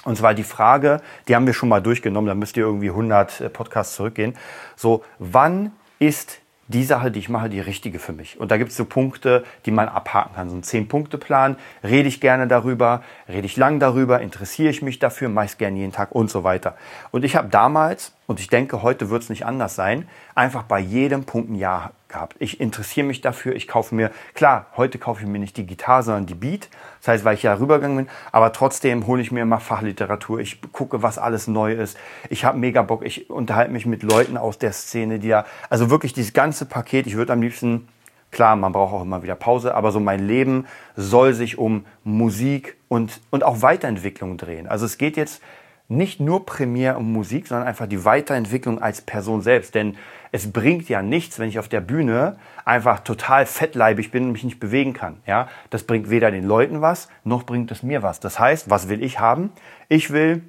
Und 0.04 0.18
zwar 0.18 0.34
die 0.34 0.44
Frage, 0.44 1.02
die 1.28 1.36
haben 1.36 1.46
wir 1.46 1.54
schon 1.54 1.70
mal 1.70 1.82
durchgenommen, 1.82 2.28
da 2.28 2.36
müsst 2.36 2.58
ihr 2.58 2.64
irgendwie 2.64 2.90
100 2.90 3.42
äh, 3.42 3.50
Podcasts 3.50 3.96
zurückgehen. 3.96 4.36
So, 4.76 5.04
wann 5.20 5.72
ist 6.00 6.42
die 6.72 6.84
Sache, 6.84 7.12
die 7.12 7.20
ich 7.20 7.30
mache, 7.30 7.50
die 7.50 7.60
richtige 7.60 8.00
für 8.00 8.14
mich. 8.14 8.40
Und 8.40 8.50
da 8.50 8.58
gibt 8.58 8.72
es 8.72 8.78
so 8.78 8.86
Punkte, 8.86 9.44
die 9.66 9.72
man 9.72 9.90
abhaken 9.90 10.36
kann. 10.36 10.50
So 10.50 10.56
ein 10.56 10.64
Zehn-Punkte-Plan. 10.64 11.58
Rede 11.84 12.08
ich 12.08 12.22
gerne 12.22 12.48
darüber, 12.48 13.04
rede 13.28 13.46
ich 13.46 13.58
lang 13.58 13.80
darüber, 13.80 14.22
interessiere 14.22 14.70
ich 14.70 14.82
mich 14.82 14.98
dafür, 14.98 15.30
mache 15.30 15.46
ich 15.46 15.58
gerne 15.58 15.78
jeden 15.78 15.92
Tag 15.92 16.12
und 16.14 16.30
so 16.30 16.44
weiter. 16.44 16.76
Und 17.12 17.26
ich 17.26 17.36
habe 17.36 17.50
damals, 17.50 18.14
und 18.26 18.40
ich 18.40 18.48
denke, 18.48 18.82
heute 18.82 19.10
wird 19.10 19.24
es 19.24 19.30
nicht 19.30 19.46
anders 19.46 19.76
sein, 19.76 20.08
einfach 20.34 20.64
bei 20.64 20.80
jedem 20.80 21.26
Punkt 21.26 21.52
ein 21.52 21.56
Ja 21.56 21.92
gehabt. 22.12 22.36
Ich 22.40 22.60
interessiere 22.60 23.08
mich 23.08 23.22
dafür, 23.22 23.56
ich 23.56 23.68
kaufe 23.68 23.96
mir, 23.96 24.12
klar, 24.34 24.68
heute 24.78 25.00
kaufe 25.00 25.22
ich 25.22 25.28
mir 25.28 25.40
nicht 25.40 25.58
die 25.58 25.66
Gitarre, 25.66 26.04
sondern 26.04 26.26
die 26.26 26.36
Beat. 26.36 26.70
Das 27.00 27.08
heißt, 27.08 27.26
weil 27.26 27.36
ich 27.36 27.44
ja 27.44 27.54
rübergegangen 27.54 27.98
bin, 27.98 28.10
aber 28.32 28.54
trotzdem 28.54 29.08
hole 29.08 29.22
ich 29.22 29.32
mir 29.32 29.42
immer 29.42 29.60
Fachliteratur. 29.60 30.40
Ich 30.40 30.62
gucke, 30.72 31.02
was 31.02 31.18
alles 31.18 31.48
neu 31.48 31.74
ist. 31.74 31.98
Ich 32.30 32.46
habe 32.46 32.58
mega 32.58 32.82
Bock. 32.82 33.04
Ich 33.04 33.30
unterhalte 33.30 33.72
mich 33.72 33.86
mit 33.86 34.04
Leuten 34.04 34.38
aus 34.38 34.60
der 34.60 34.74
Szene, 34.74 35.20
die 35.20 35.30
ja, 35.30 35.46
also 35.70 35.90
wirklich 35.90 36.14
dieses 36.14 36.34
ganze 36.34 36.66
Paket. 36.66 37.08
Ich 37.08 37.16
würde 37.16 37.34
am 37.34 37.42
liebsten 37.42 37.88
Klar, 38.32 38.56
man 38.56 38.72
braucht 38.72 38.94
auch 38.94 39.02
immer 39.02 39.24
wieder 39.24 39.36
Pause, 39.36 39.76
aber 39.76 39.92
so 39.92 40.00
mein 40.00 40.26
Leben 40.26 40.66
soll 40.96 41.34
sich 41.34 41.58
um 41.58 41.86
Musik 42.06 42.78
und, 42.88 43.20
und 43.30 43.44
auch 43.44 43.62
Weiterentwicklung 43.62 44.38
drehen. 44.38 44.68
Also 44.68 44.86
es 44.86 44.98
geht 44.98 45.18
jetzt 45.18 45.42
nicht 45.90 46.22
nur 46.22 46.46
primär 46.46 46.98
um 46.98 47.12
Musik, 47.12 47.48
sondern 47.48 47.68
einfach 47.68 47.88
die 47.88 48.06
Weiterentwicklung 48.06 48.82
als 48.82 49.02
Person 49.02 49.42
selbst. 49.42 49.76
Denn 49.76 49.98
es 50.32 50.52
bringt 50.52 50.88
ja 50.90 51.02
nichts, 51.02 51.40
wenn 51.40 51.50
ich 51.50 51.60
auf 51.60 51.68
der 51.68 51.82
Bühne 51.82 52.38
einfach 52.64 53.02
total 53.02 53.46
fettleibig 53.46 54.12
bin 54.12 54.26
und 54.26 54.32
mich 54.32 54.44
nicht 54.44 54.60
bewegen 54.60 54.94
kann. 54.94 55.18
Ja, 55.26 55.48
das 55.70 55.84
bringt 55.84 56.10
weder 56.10 56.32
den 56.32 56.46
Leuten 56.46 56.82
was, 56.82 57.10
noch 57.24 57.44
bringt 57.44 57.72
es 57.72 57.84
mir 57.84 58.02
was. 58.04 58.20
Das 58.20 58.40
heißt, 58.40 58.70
was 58.70 58.88
will 58.88 59.04
ich 59.04 59.20
haben? 59.20 59.52
Ich 59.90 60.12
will 60.12 60.42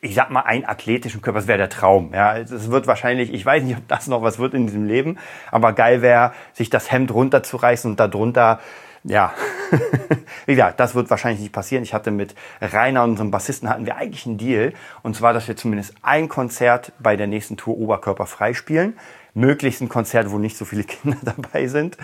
ich 0.00 0.14
sag 0.14 0.30
mal, 0.30 0.42
einen 0.42 0.66
athletischen 0.66 1.22
Körper, 1.22 1.38
das 1.38 1.48
wäre 1.48 1.56
der 1.56 1.70
Traum. 1.70 2.12
Ja, 2.12 2.36
es 2.36 2.70
wird 2.70 2.86
wahrscheinlich, 2.86 3.32
ich 3.32 3.46
weiß 3.46 3.62
nicht, 3.62 3.78
ob 3.78 3.88
das 3.88 4.06
noch 4.06 4.20
was 4.20 4.38
wird 4.38 4.52
in 4.52 4.66
diesem 4.66 4.86
Leben, 4.86 5.16
aber 5.50 5.72
geil 5.72 6.02
wäre, 6.02 6.32
sich 6.52 6.68
das 6.68 6.92
Hemd 6.92 7.12
runterzureißen 7.12 7.90
und 7.90 7.98
darunter, 7.98 8.60
ja, 9.04 9.34
wie 10.46 10.54
gesagt, 10.54 10.80
das 10.80 10.94
wird 10.94 11.10
wahrscheinlich 11.10 11.40
nicht 11.40 11.52
passieren. 11.52 11.82
Ich 11.82 11.92
hatte 11.92 12.10
mit 12.10 12.34
Rainer, 12.60 13.04
unserem 13.04 13.30
Bassisten, 13.30 13.68
hatten 13.68 13.86
wir 13.86 13.96
eigentlich 13.96 14.26
einen 14.26 14.38
Deal. 14.38 14.72
Und 15.02 15.14
zwar, 15.14 15.32
dass 15.32 15.46
wir 15.46 15.56
zumindest 15.56 15.94
ein 16.02 16.28
Konzert 16.28 16.92
bei 16.98 17.16
der 17.16 17.26
nächsten 17.26 17.56
Tour 17.56 17.76
Oberkörper 17.76 18.26
freispielen. 18.26 18.96
Möglichst 19.34 19.82
ein 19.82 19.88
Konzert, 19.88 20.30
wo 20.30 20.38
nicht 20.38 20.56
so 20.56 20.64
viele 20.64 20.84
Kinder 20.84 21.18
dabei 21.22 21.66
sind. 21.66 21.98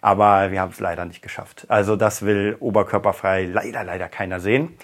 Aber 0.00 0.50
wir 0.50 0.60
haben 0.60 0.72
es 0.72 0.80
leider 0.80 1.04
nicht 1.06 1.22
geschafft. 1.22 1.66
Also 1.68 1.96
das 1.96 2.22
will 2.22 2.56
oberkörperfrei 2.60 3.44
leider, 3.46 3.82
leider 3.82 4.08
keiner 4.08 4.38
sehen. 4.40 4.76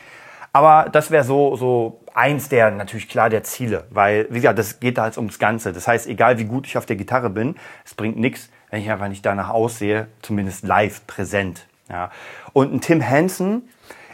Aber 0.53 0.89
das 0.91 1.11
wäre 1.11 1.25
so, 1.25 1.57
so 1.57 2.01
eins 2.19 2.49
der, 2.49 2.71
natürlich 2.73 3.09
klar, 3.09 3.31
der 3.31 3.45
Ziele. 3.45 3.87
Weil, 3.91 4.27
wie 4.31 4.41
gesagt, 4.41 4.59
das 4.59 4.81
geht 4.81 4.99
da 4.99 5.07
jetzt 5.07 5.17
ums 5.17 5.39
Ganze. 5.39 5.73
Das 5.73 5.87
heißt, 5.87 6.09
egal 6.09 6.39
wie 6.39 6.45
gut 6.45 6.67
ich 6.67 6.77
auf 6.77 6.85
der 6.85 6.97
Gitarre 6.97 7.31
bin, 7.31 7.55
es 7.85 7.95
bringt 7.95 8.19
nichts, 8.19 8.51
wenn 8.71 8.83
ich 8.83 8.91
einfach 8.91 9.09
nicht 9.09 9.25
danach 9.25 9.49
aussehe, 9.51 10.09
zumindest 10.21 10.67
live 10.67 11.07
präsent. 11.07 11.67
Ja. 11.89 12.11
Und 12.53 12.75
ein 12.75 12.81
Tim 12.81 13.09
Hansen 13.09 13.69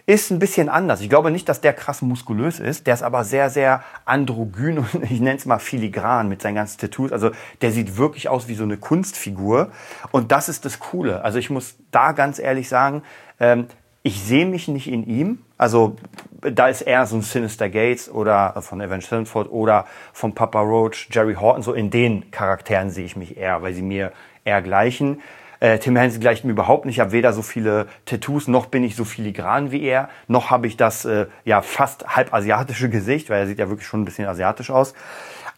ist 0.07 0.31
ein 0.31 0.39
bisschen 0.39 0.69
anders. 0.69 1.01
Ich 1.01 1.09
glaube 1.09 1.31
nicht, 1.31 1.49
dass 1.49 1.63
der 1.63 1.73
krass 1.73 2.03
muskulös 2.03 2.61
ist. 2.61 2.87
Der 2.87 2.93
ist 2.93 3.03
aber 3.03 3.25
sehr, 3.25 3.49
sehr 3.49 3.83
androgyn 4.05 4.79
und 4.79 4.95
ich 5.11 5.21
nenne 5.21 5.37
es 5.37 5.47
mal 5.47 5.59
filigran 5.59 6.29
mit 6.29 6.43
seinen 6.43 6.57
ganzen 6.57 6.79
Tattoos. 6.79 7.11
Also 7.11 7.31
der 7.63 7.73
sieht 7.73 7.97
wirklich 7.97 8.29
aus 8.29 8.49
wie 8.49 8.55
so 8.55 8.65
eine 8.65 8.77
Kunstfigur. 8.77 9.73
Und 10.13 10.31
das 10.31 10.51
ist 10.51 10.67
das 10.67 10.79
Coole. 10.79 11.25
Also 11.25 11.39
ich 11.39 11.49
muss 11.49 11.77
da 11.91 12.13
ganz 12.13 12.39
ehrlich 12.39 12.69
sagen, 12.69 13.03
ähm, 13.41 13.67
ich 14.07 14.23
sehe 14.23 14.45
mich 14.45 14.69
nicht 14.69 14.87
in 14.87 15.07
ihm. 15.07 15.39
Also 15.57 15.97
da 16.43 16.69
ist 16.69 16.83
eher 16.83 17.07
so 17.07 17.17
ein 17.17 17.23
Sinister 17.23 17.71
Gates 17.71 18.11
oder 18.11 18.61
von 18.61 18.81
Avenged 18.83 19.09
Sevenfold 19.09 19.51
oder 19.51 19.87
von 20.13 20.35
Papa 20.35 20.61
Roach, 20.61 21.09
Jerry 21.11 21.35
Horton. 21.35 21.63
So 21.63 21.73
in 21.73 21.91
den 21.91 22.31
Charakteren 22.31 22.91
sehe 22.91 23.07
ich 23.07 23.17
mich 23.17 23.39
eher, 23.39 23.63
weil 23.63 23.73
sie 23.73 23.81
mir 23.81 24.13
eher 24.45 24.61
gleichen. 24.61 25.23
Äh, 25.59 25.79
Tim 25.79 25.97
Henson 25.97 26.21
gleicht 26.21 26.45
mir 26.45 26.51
überhaupt 26.51 26.85
nicht. 26.85 26.97
Ich 26.97 27.01
habe 27.01 27.13
weder 27.13 27.33
so 27.33 27.41
viele 27.41 27.87
Tattoos, 28.05 28.47
noch 28.47 28.67
bin 28.67 28.85
ich 28.85 28.95
so 28.95 29.05
filigran 29.07 29.73
wie 29.73 29.83
er, 29.83 30.11
noch 30.29 30.51
habe 30.51 30.67
ich 30.67 30.77
das 30.77 31.07
äh, 31.07 31.27
ja 31.47 31.63
fast 31.63 32.07
halb 32.15 32.35
asiatische 32.35 32.91
Gesicht, 32.91 33.31
weil 33.31 33.41
er 33.41 33.47
sieht 33.47 33.59
ja 33.59 33.71
wirklich 33.71 33.89
schon 33.89 34.03
ein 34.03 34.05
bisschen 34.05 34.27
asiatisch 34.27 34.71
aus. 34.71 34.93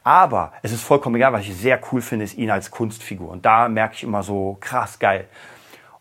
Aber 0.04 0.52
es 0.62 0.70
ist 0.70 0.82
vollkommen 0.82 1.16
egal, 1.16 1.32
was 1.32 1.42
ich 1.42 1.56
sehr 1.56 1.80
cool 1.90 2.00
finde, 2.00 2.24
ist 2.24 2.38
ihn 2.38 2.52
als 2.52 2.70
Kunstfigur. 2.70 3.28
Und 3.28 3.44
da 3.44 3.68
merke 3.68 3.96
ich 3.96 4.04
immer 4.04 4.22
so 4.22 4.56
krass 4.60 5.00
geil. 5.00 5.26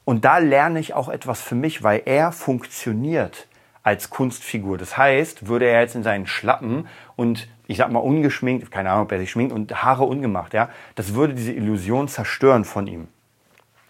Und 0.06 0.24
da 0.24 0.38
lerne 0.38 0.80
ich 0.80 0.94
auch 0.94 1.10
etwas 1.10 1.42
für 1.42 1.56
mich, 1.56 1.84
weil 1.84 2.04
er 2.06 2.32
funktioniert 2.32 3.48
als 3.84 4.10
Kunstfigur. 4.10 4.78
Das 4.78 4.98
heißt, 4.98 5.48
würde 5.48 5.66
er 5.66 5.82
jetzt 5.82 5.96
in 5.96 6.04
seinen 6.04 6.28
Schlappen 6.28 6.88
und 7.16 7.48
ich 7.68 7.78
sag 7.78 7.92
mal 7.92 8.00
ungeschminkt, 8.00 8.72
keine 8.72 8.92
Ahnung, 8.92 9.06
ob 9.06 9.12
er 9.12 9.20
sich 9.20 9.32
schminkt 9.32 9.54
und 9.54 9.84
Haare 9.84 10.04
ungemacht, 10.04 10.54
ja, 10.54 10.70
das 10.96 11.16
würde 11.16 11.34
diese 11.34 11.52
Illusion 11.52 12.08
zerstören 12.08 12.66
von 12.66 12.88
ihm. 12.88 13.08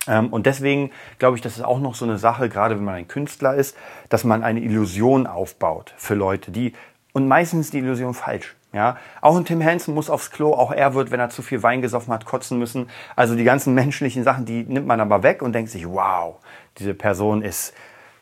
Ähm, 0.07 0.27
und 0.31 0.45
deswegen 0.45 0.91
glaube 1.19 1.35
ich, 1.35 1.41
das 1.41 1.57
ist 1.57 1.63
auch 1.63 1.79
noch 1.79 1.95
so 1.95 2.05
eine 2.05 2.17
Sache, 2.17 2.49
gerade 2.49 2.77
wenn 2.77 2.85
man 2.85 2.95
ein 2.95 3.07
Künstler 3.07 3.55
ist, 3.55 3.77
dass 4.09 4.23
man 4.23 4.43
eine 4.43 4.61
Illusion 4.61 5.27
aufbaut 5.27 5.93
für 5.97 6.15
Leute, 6.15 6.51
die, 6.51 6.73
und 7.13 7.27
meistens 7.27 7.71
die 7.71 7.79
Illusion 7.79 8.13
falsch. 8.13 8.55
Ja, 8.75 8.97
auch 9.21 9.37
ein 9.37 9.45
Tim 9.45 9.63
Hansen 9.63 9.95
muss 9.95 10.09
aufs 10.09 10.31
Klo, 10.31 10.53
auch 10.53 10.69
er 10.69 10.93
wird, 10.93 11.09
wenn 11.09 11.19
er 11.21 11.29
zu 11.29 11.41
viel 11.41 11.63
Wein 11.63 11.81
gesoffen 11.81 12.13
hat, 12.13 12.25
kotzen 12.25 12.59
müssen. 12.59 12.89
Also 13.15 13.35
die 13.35 13.45
ganzen 13.45 13.73
menschlichen 13.73 14.25
Sachen, 14.25 14.45
die 14.45 14.63
nimmt 14.63 14.85
man 14.85 14.99
aber 14.99 15.23
weg 15.23 15.41
und 15.41 15.53
denkt 15.53 15.71
sich, 15.71 15.87
wow, 15.87 16.35
diese 16.77 16.93
Person 16.93 17.41
ist 17.41 17.73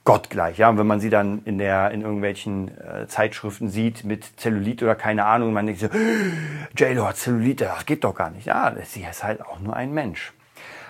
gottgleich. 0.03 0.59
Ja, 0.59 0.69
und 0.69 0.77
wenn 0.77 0.85
man 0.85 0.99
sie 0.99 1.09
dann 1.09 1.41
in 1.45 1.57
der 1.57 1.89
in 1.89 2.01
irgendwelchen 2.01 2.67
äh, 2.77 3.07
Zeitschriften 3.07 3.67
sieht 3.67 4.03
mit 4.03 4.39
Zellulit 4.39 4.83
oder 4.83 4.93
keine 4.93 5.25
Ahnung, 5.25 5.53
man 5.53 5.65
denkt 5.65 5.81
so, 5.81 5.87
J-Lo 6.77 7.07
hat 7.07 7.17
Zellulite, 7.17 7.65
das 7.65 7.87
geht 7.87 8.03
doch 8.03 8.13
gar 8.13 8.29
nicht. 8.29 8.45
Ja, 8.45 8.75
sie 8.83 9.03
ist 9.09 9.23
halt 9.23 9.41
auch 9.41 9.59
nur 9.59 9.75
ein 9.75 9.91
Mensch. 9.91 10.33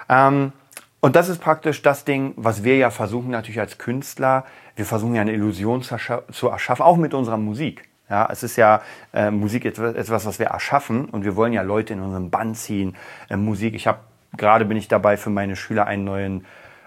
Ähm, 0.10 0.52
und 1.00 1.16
das 1.16 1.30
ist 1.30 1.40
praktisch 1.40 1.82
das 1.82 2.04
Ding, 2.04 2.34
was 2.36 2.66
wir 2.66 2.76
ja 2.76 2.90
versuchen 2.90 3.32
natürlich 3.32 3.62
als 3.62 3.78
Künstler. 3.78 4.44
Wir 4.76 4.86
versuchen 4.86 5.16
ja 5.16 5.22
eine 5.22 5.32
Illusion 5.32 5.84
zu 5.84 6.50
erschaffen, 6.50 6.84
auch 6.84 6.98
mit 6.98 7.14
unserer 7.14 7.38
Musik. 7.38 7.88
Ja, 8.14 8.28
es 8.32 8.44
ist 8.44 8.58
ja 8.58 8.84
äh, 9.12 9.32
Musik 9.32 9.66
etwas, 9.66 10.24
was 10.24 10.38
wir 10.38 10.46
erschaffen 10.46 11.06
und 11.06 11.26
wir 11.26 11.36
wollen 11.36 11.52
ja 11.52 11.64
Leute 11.64 11.94
in 11.94 12.00
unseren 12.00 12.30
Band 12.30 12.56
ziehen. 12.56 12.96
Äh, 13.28 13.38
Musik, 13.38 13.74
ich 13.74 13.88
habe 13.88 14.02
gerade 14.38 14.66
bin 14.66 14.78
ich 14.78 14.88
dabei 14.88 15.18
für 15.18 15.32
meine 15.32 15.56
Schüler 15.56 15.88
einen 15.88 16.04
neuen 16.04 16.46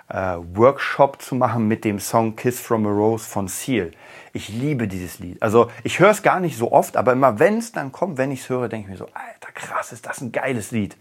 äh, 0.09 0.37
Workshop 0.55 1.21
zu 1.21 1.35
machen 1.35 1.67
mit 1.67 1.85
dem 1.85 1.99
Song 1.99 2.37
Kiss 2.37 2.61
from 2.61 2.87
a 2.87 2.91
Rose 2.91 3.29
von 3.29 3.49
Seal. 3.49 3.91
Ich 4.35 4.51
liebe 4.51 4.87
dieses 4.87 5.19
Lied. 5.19 5.43
Also 5.43 5.69
ich 5.83 5.99
höre 5.99 6.11
es 6.11 6.23
gar 6.23 6.39
nicht 6.39 6.57
so 6.57 6.71
oft, 6.71 6.97
aber 6.97 7.15
immer 7.15 7.41
wenn 7.41 7.59
es 7.59 7.73
dann 7.73 7.91
kommt, 7.91 8.19
wenn 8.19 8.31
ich 8.31 8.43
es 8.43 8.49
höre, 8.49 8.69
denke 8.69 8.85
ich 8.85 8.91
mir 8.93 8.97
so, 8.97 9.07
alter 9.07 9.53
krass, 9.53 9.91
ist 9.91 10.07
das 10.07 10.21
ein 10.21 10.31
geiles 10.31 10.71
Lied. 10.71 10.97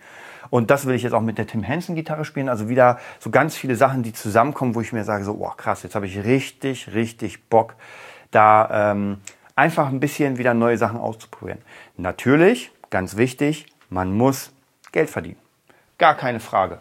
Und 0.49 0.71
das 0.71 0.88
will 0.88 0.95
ich 0.95 1.03
jetzt 1.03 1.13
auch 1.13 1.21
mit 1.21 1.38
der 1.38 1.45
Tim 1.45 1.61
Henson 1.61 1.93
Gitarre 1.93 2.25
spielen. 2.25 2.49
Also 2.49 2.67
wieder 2.67 2.97
so 3.19 3.29
ganz 3.29 3.55
viele 3.55 3.75
Sachen, 3.75 4.01
die 4.01 4.11
zusammenkommen, 4.13 4.73
wo 4.73 4.81
ich 4.81 4.91
mir 4.91 5.03
sage, 5.03 5.23
so, 5.23 5.38
oh 5.39 5.51
krass, 5.55 5.83
jetzt 5.83 5.93
habe 5.93 6.07
ich 6.07 6.23
richtig, 6.23 6.95
richtig 6.95 7.47
Bock, 7.47 7.75
da 8.31 8.91
ähm, 8.91 9.19
einfach 9.56 9.88
ein 9.88 10.00
bisschen 10.00 10.38
wieder 10.38 10.54
neue 10.54 10.78
Sachen 10.78 11.00
auszuprobieren. 11.00 11.62
Natürlich, 11.98 12.72
ganz 12.89 13.18
wichtig, 13.18 13.65
man 13.89 14.15
muss 14.15 14.52
Geld 14.91 15.10
verdienen. 15.10 15.39
Gar 15.98 16.15
keine 16.15 16.39
Frage. 16.39 16.80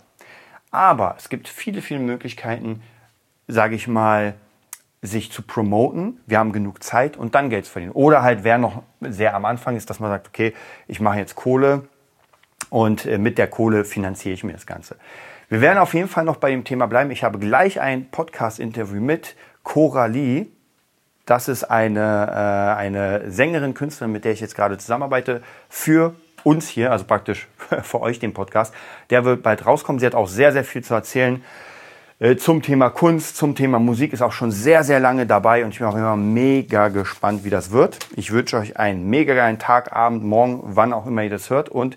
Aber 0.71 1.15
es 1.19 1.29
gibt 1.29 1.49
viele, 1.49 1.83
viele 1.83 2.01
Möglichkeiten, 2.01 2.83
sage 3.47 3.77
ich 3.77 3.87
mal, 3.87 4.35
sich 5.03 5.31
zu 5.31 5.43
promoten. 5.43 6.21
Wir 6.27 6.39
haben 6.39 6.53
genug 6.53 6.83
Zeit 6.83 7.17
und 7.17 7.35
dann 7.35 7.51
Geld 7.51 7.67
zu 7.67 7.73
verdienen. 7.73 7.93
Oder 7.93 8.23
halt, 8.23 8.43
wer 8.43 8.59
noch 8.59 8.83
sehr 9.01 9.35
am 9.35 9.45
Anfang 9.45 9.77
ist, 9.77 9.91
dass 9.91 10.01
man 10.01 10.11
sagt, 10.11 10.29
okay, 10.29 10.55
ich 10.89 11.01
mache 11.01 11.19
jetzt 11.19 11.35
Kohle, 11.35 11.87
und 12.75 13.07
äh, 13.07 13.19
mit 13.19 13.39
der 13.39 13.47
Kohle 13.47 13.85
finanziere 13.85 14.35
ich 14.35 14.43
mir 14.43 14.53
das 14.53 14.67
Ganze. 14.67 14.97
Wir 15.49 15.61
werden 15.61 15.79
auf 15.79 15.95
jeden 15.95 16.09
Fall 16.09 16.25
noch 16.25 16.37
bei 16.37 16.51
dem 16.51 16.65
Thema 16.65 16.87
bleiben. 16.87 17.13
Ich 17.13 17.23
habe 17.23 17.39
gleich 17.39 17.81
ein 17.81 18.11
Podcast-Interview 18.11 19.01
mit 19.01 19.37
Coralie. 19.63 20.49
Das 21.27 21.49
ist 21.49 21.65
eine, 21.65 22.29
äh, 22.31 22.79
eine 22.79 23.31
Sängerin, 23.31 23.75
Künstlerin, 23.75 24.13
mit 24.13 24.25
der 24.25 24.33
ich 24.33 24.41
jetzt 24.41 24.55
gerade 24.55 24.77
zusammenarbeite, 24.77 25.43
für 25.69 26.15
uns 26.43 26.69
hier, 26.69 26.93
also 26.93 27.05
praktisch 27.05 27.49
für 27.83 28.01
euch 28.01 28.19
den 28.19 28.35
Podcast. 28.35 28.75
Der 29.11 29.25
wird 29.25 29.43
bald 29.43 29.67
rauskommen. 29.67 29.99
Sie 29.99 30.07
hat 30.07 30.15
auch 30.15 30.29
sehr, 30.29 30.53
sehr 30.53 30.65
viel 30.65 30.85
zu 30.85 30.95
erzählen 30.95 31.43
äh, 32.21 32.37
zum 32.37 32.63
Thema 32.63 32.91
Kunst, 32.91 33.37
zum 33.37 33.55
Thema 33.55 33.79
Musik. 33.79 34.13
Ist 34.13 34.23
auch 34.23 34.33
schon 34.33 34.51
sehr, 34.51 34.85
sehr 34.85 35.01
lange 35.01 35.27
dabei 35.27 35.65
und 35.65 35.71
ich 35.71 35.79
bin 35.79 35.87
auch 35.87 35.97
immer 35.97 36.17
mega 36.17 36.89
gespannt, 36.89 37.45
wie 37.45 37.51
das 37.51 37.71
wird. 37.71 37.99
Ich 38.17 38.31
wünsche 38.31 38.59
euch 38.59 38.79
einen 38.79 39.09
mega 39.09 39.35
geilen 39.35 39.59
Tag, 39.59 39.93
Abend, 39.93 40.23
Morgen, 40.23 40.61
wann 40.63 40.93
auch 40.93 41.07
immer 41.07 41.23
ihr 41.23 41.31
das 41.31 41.51
hört 41.51 41.71
und 41.71 41.97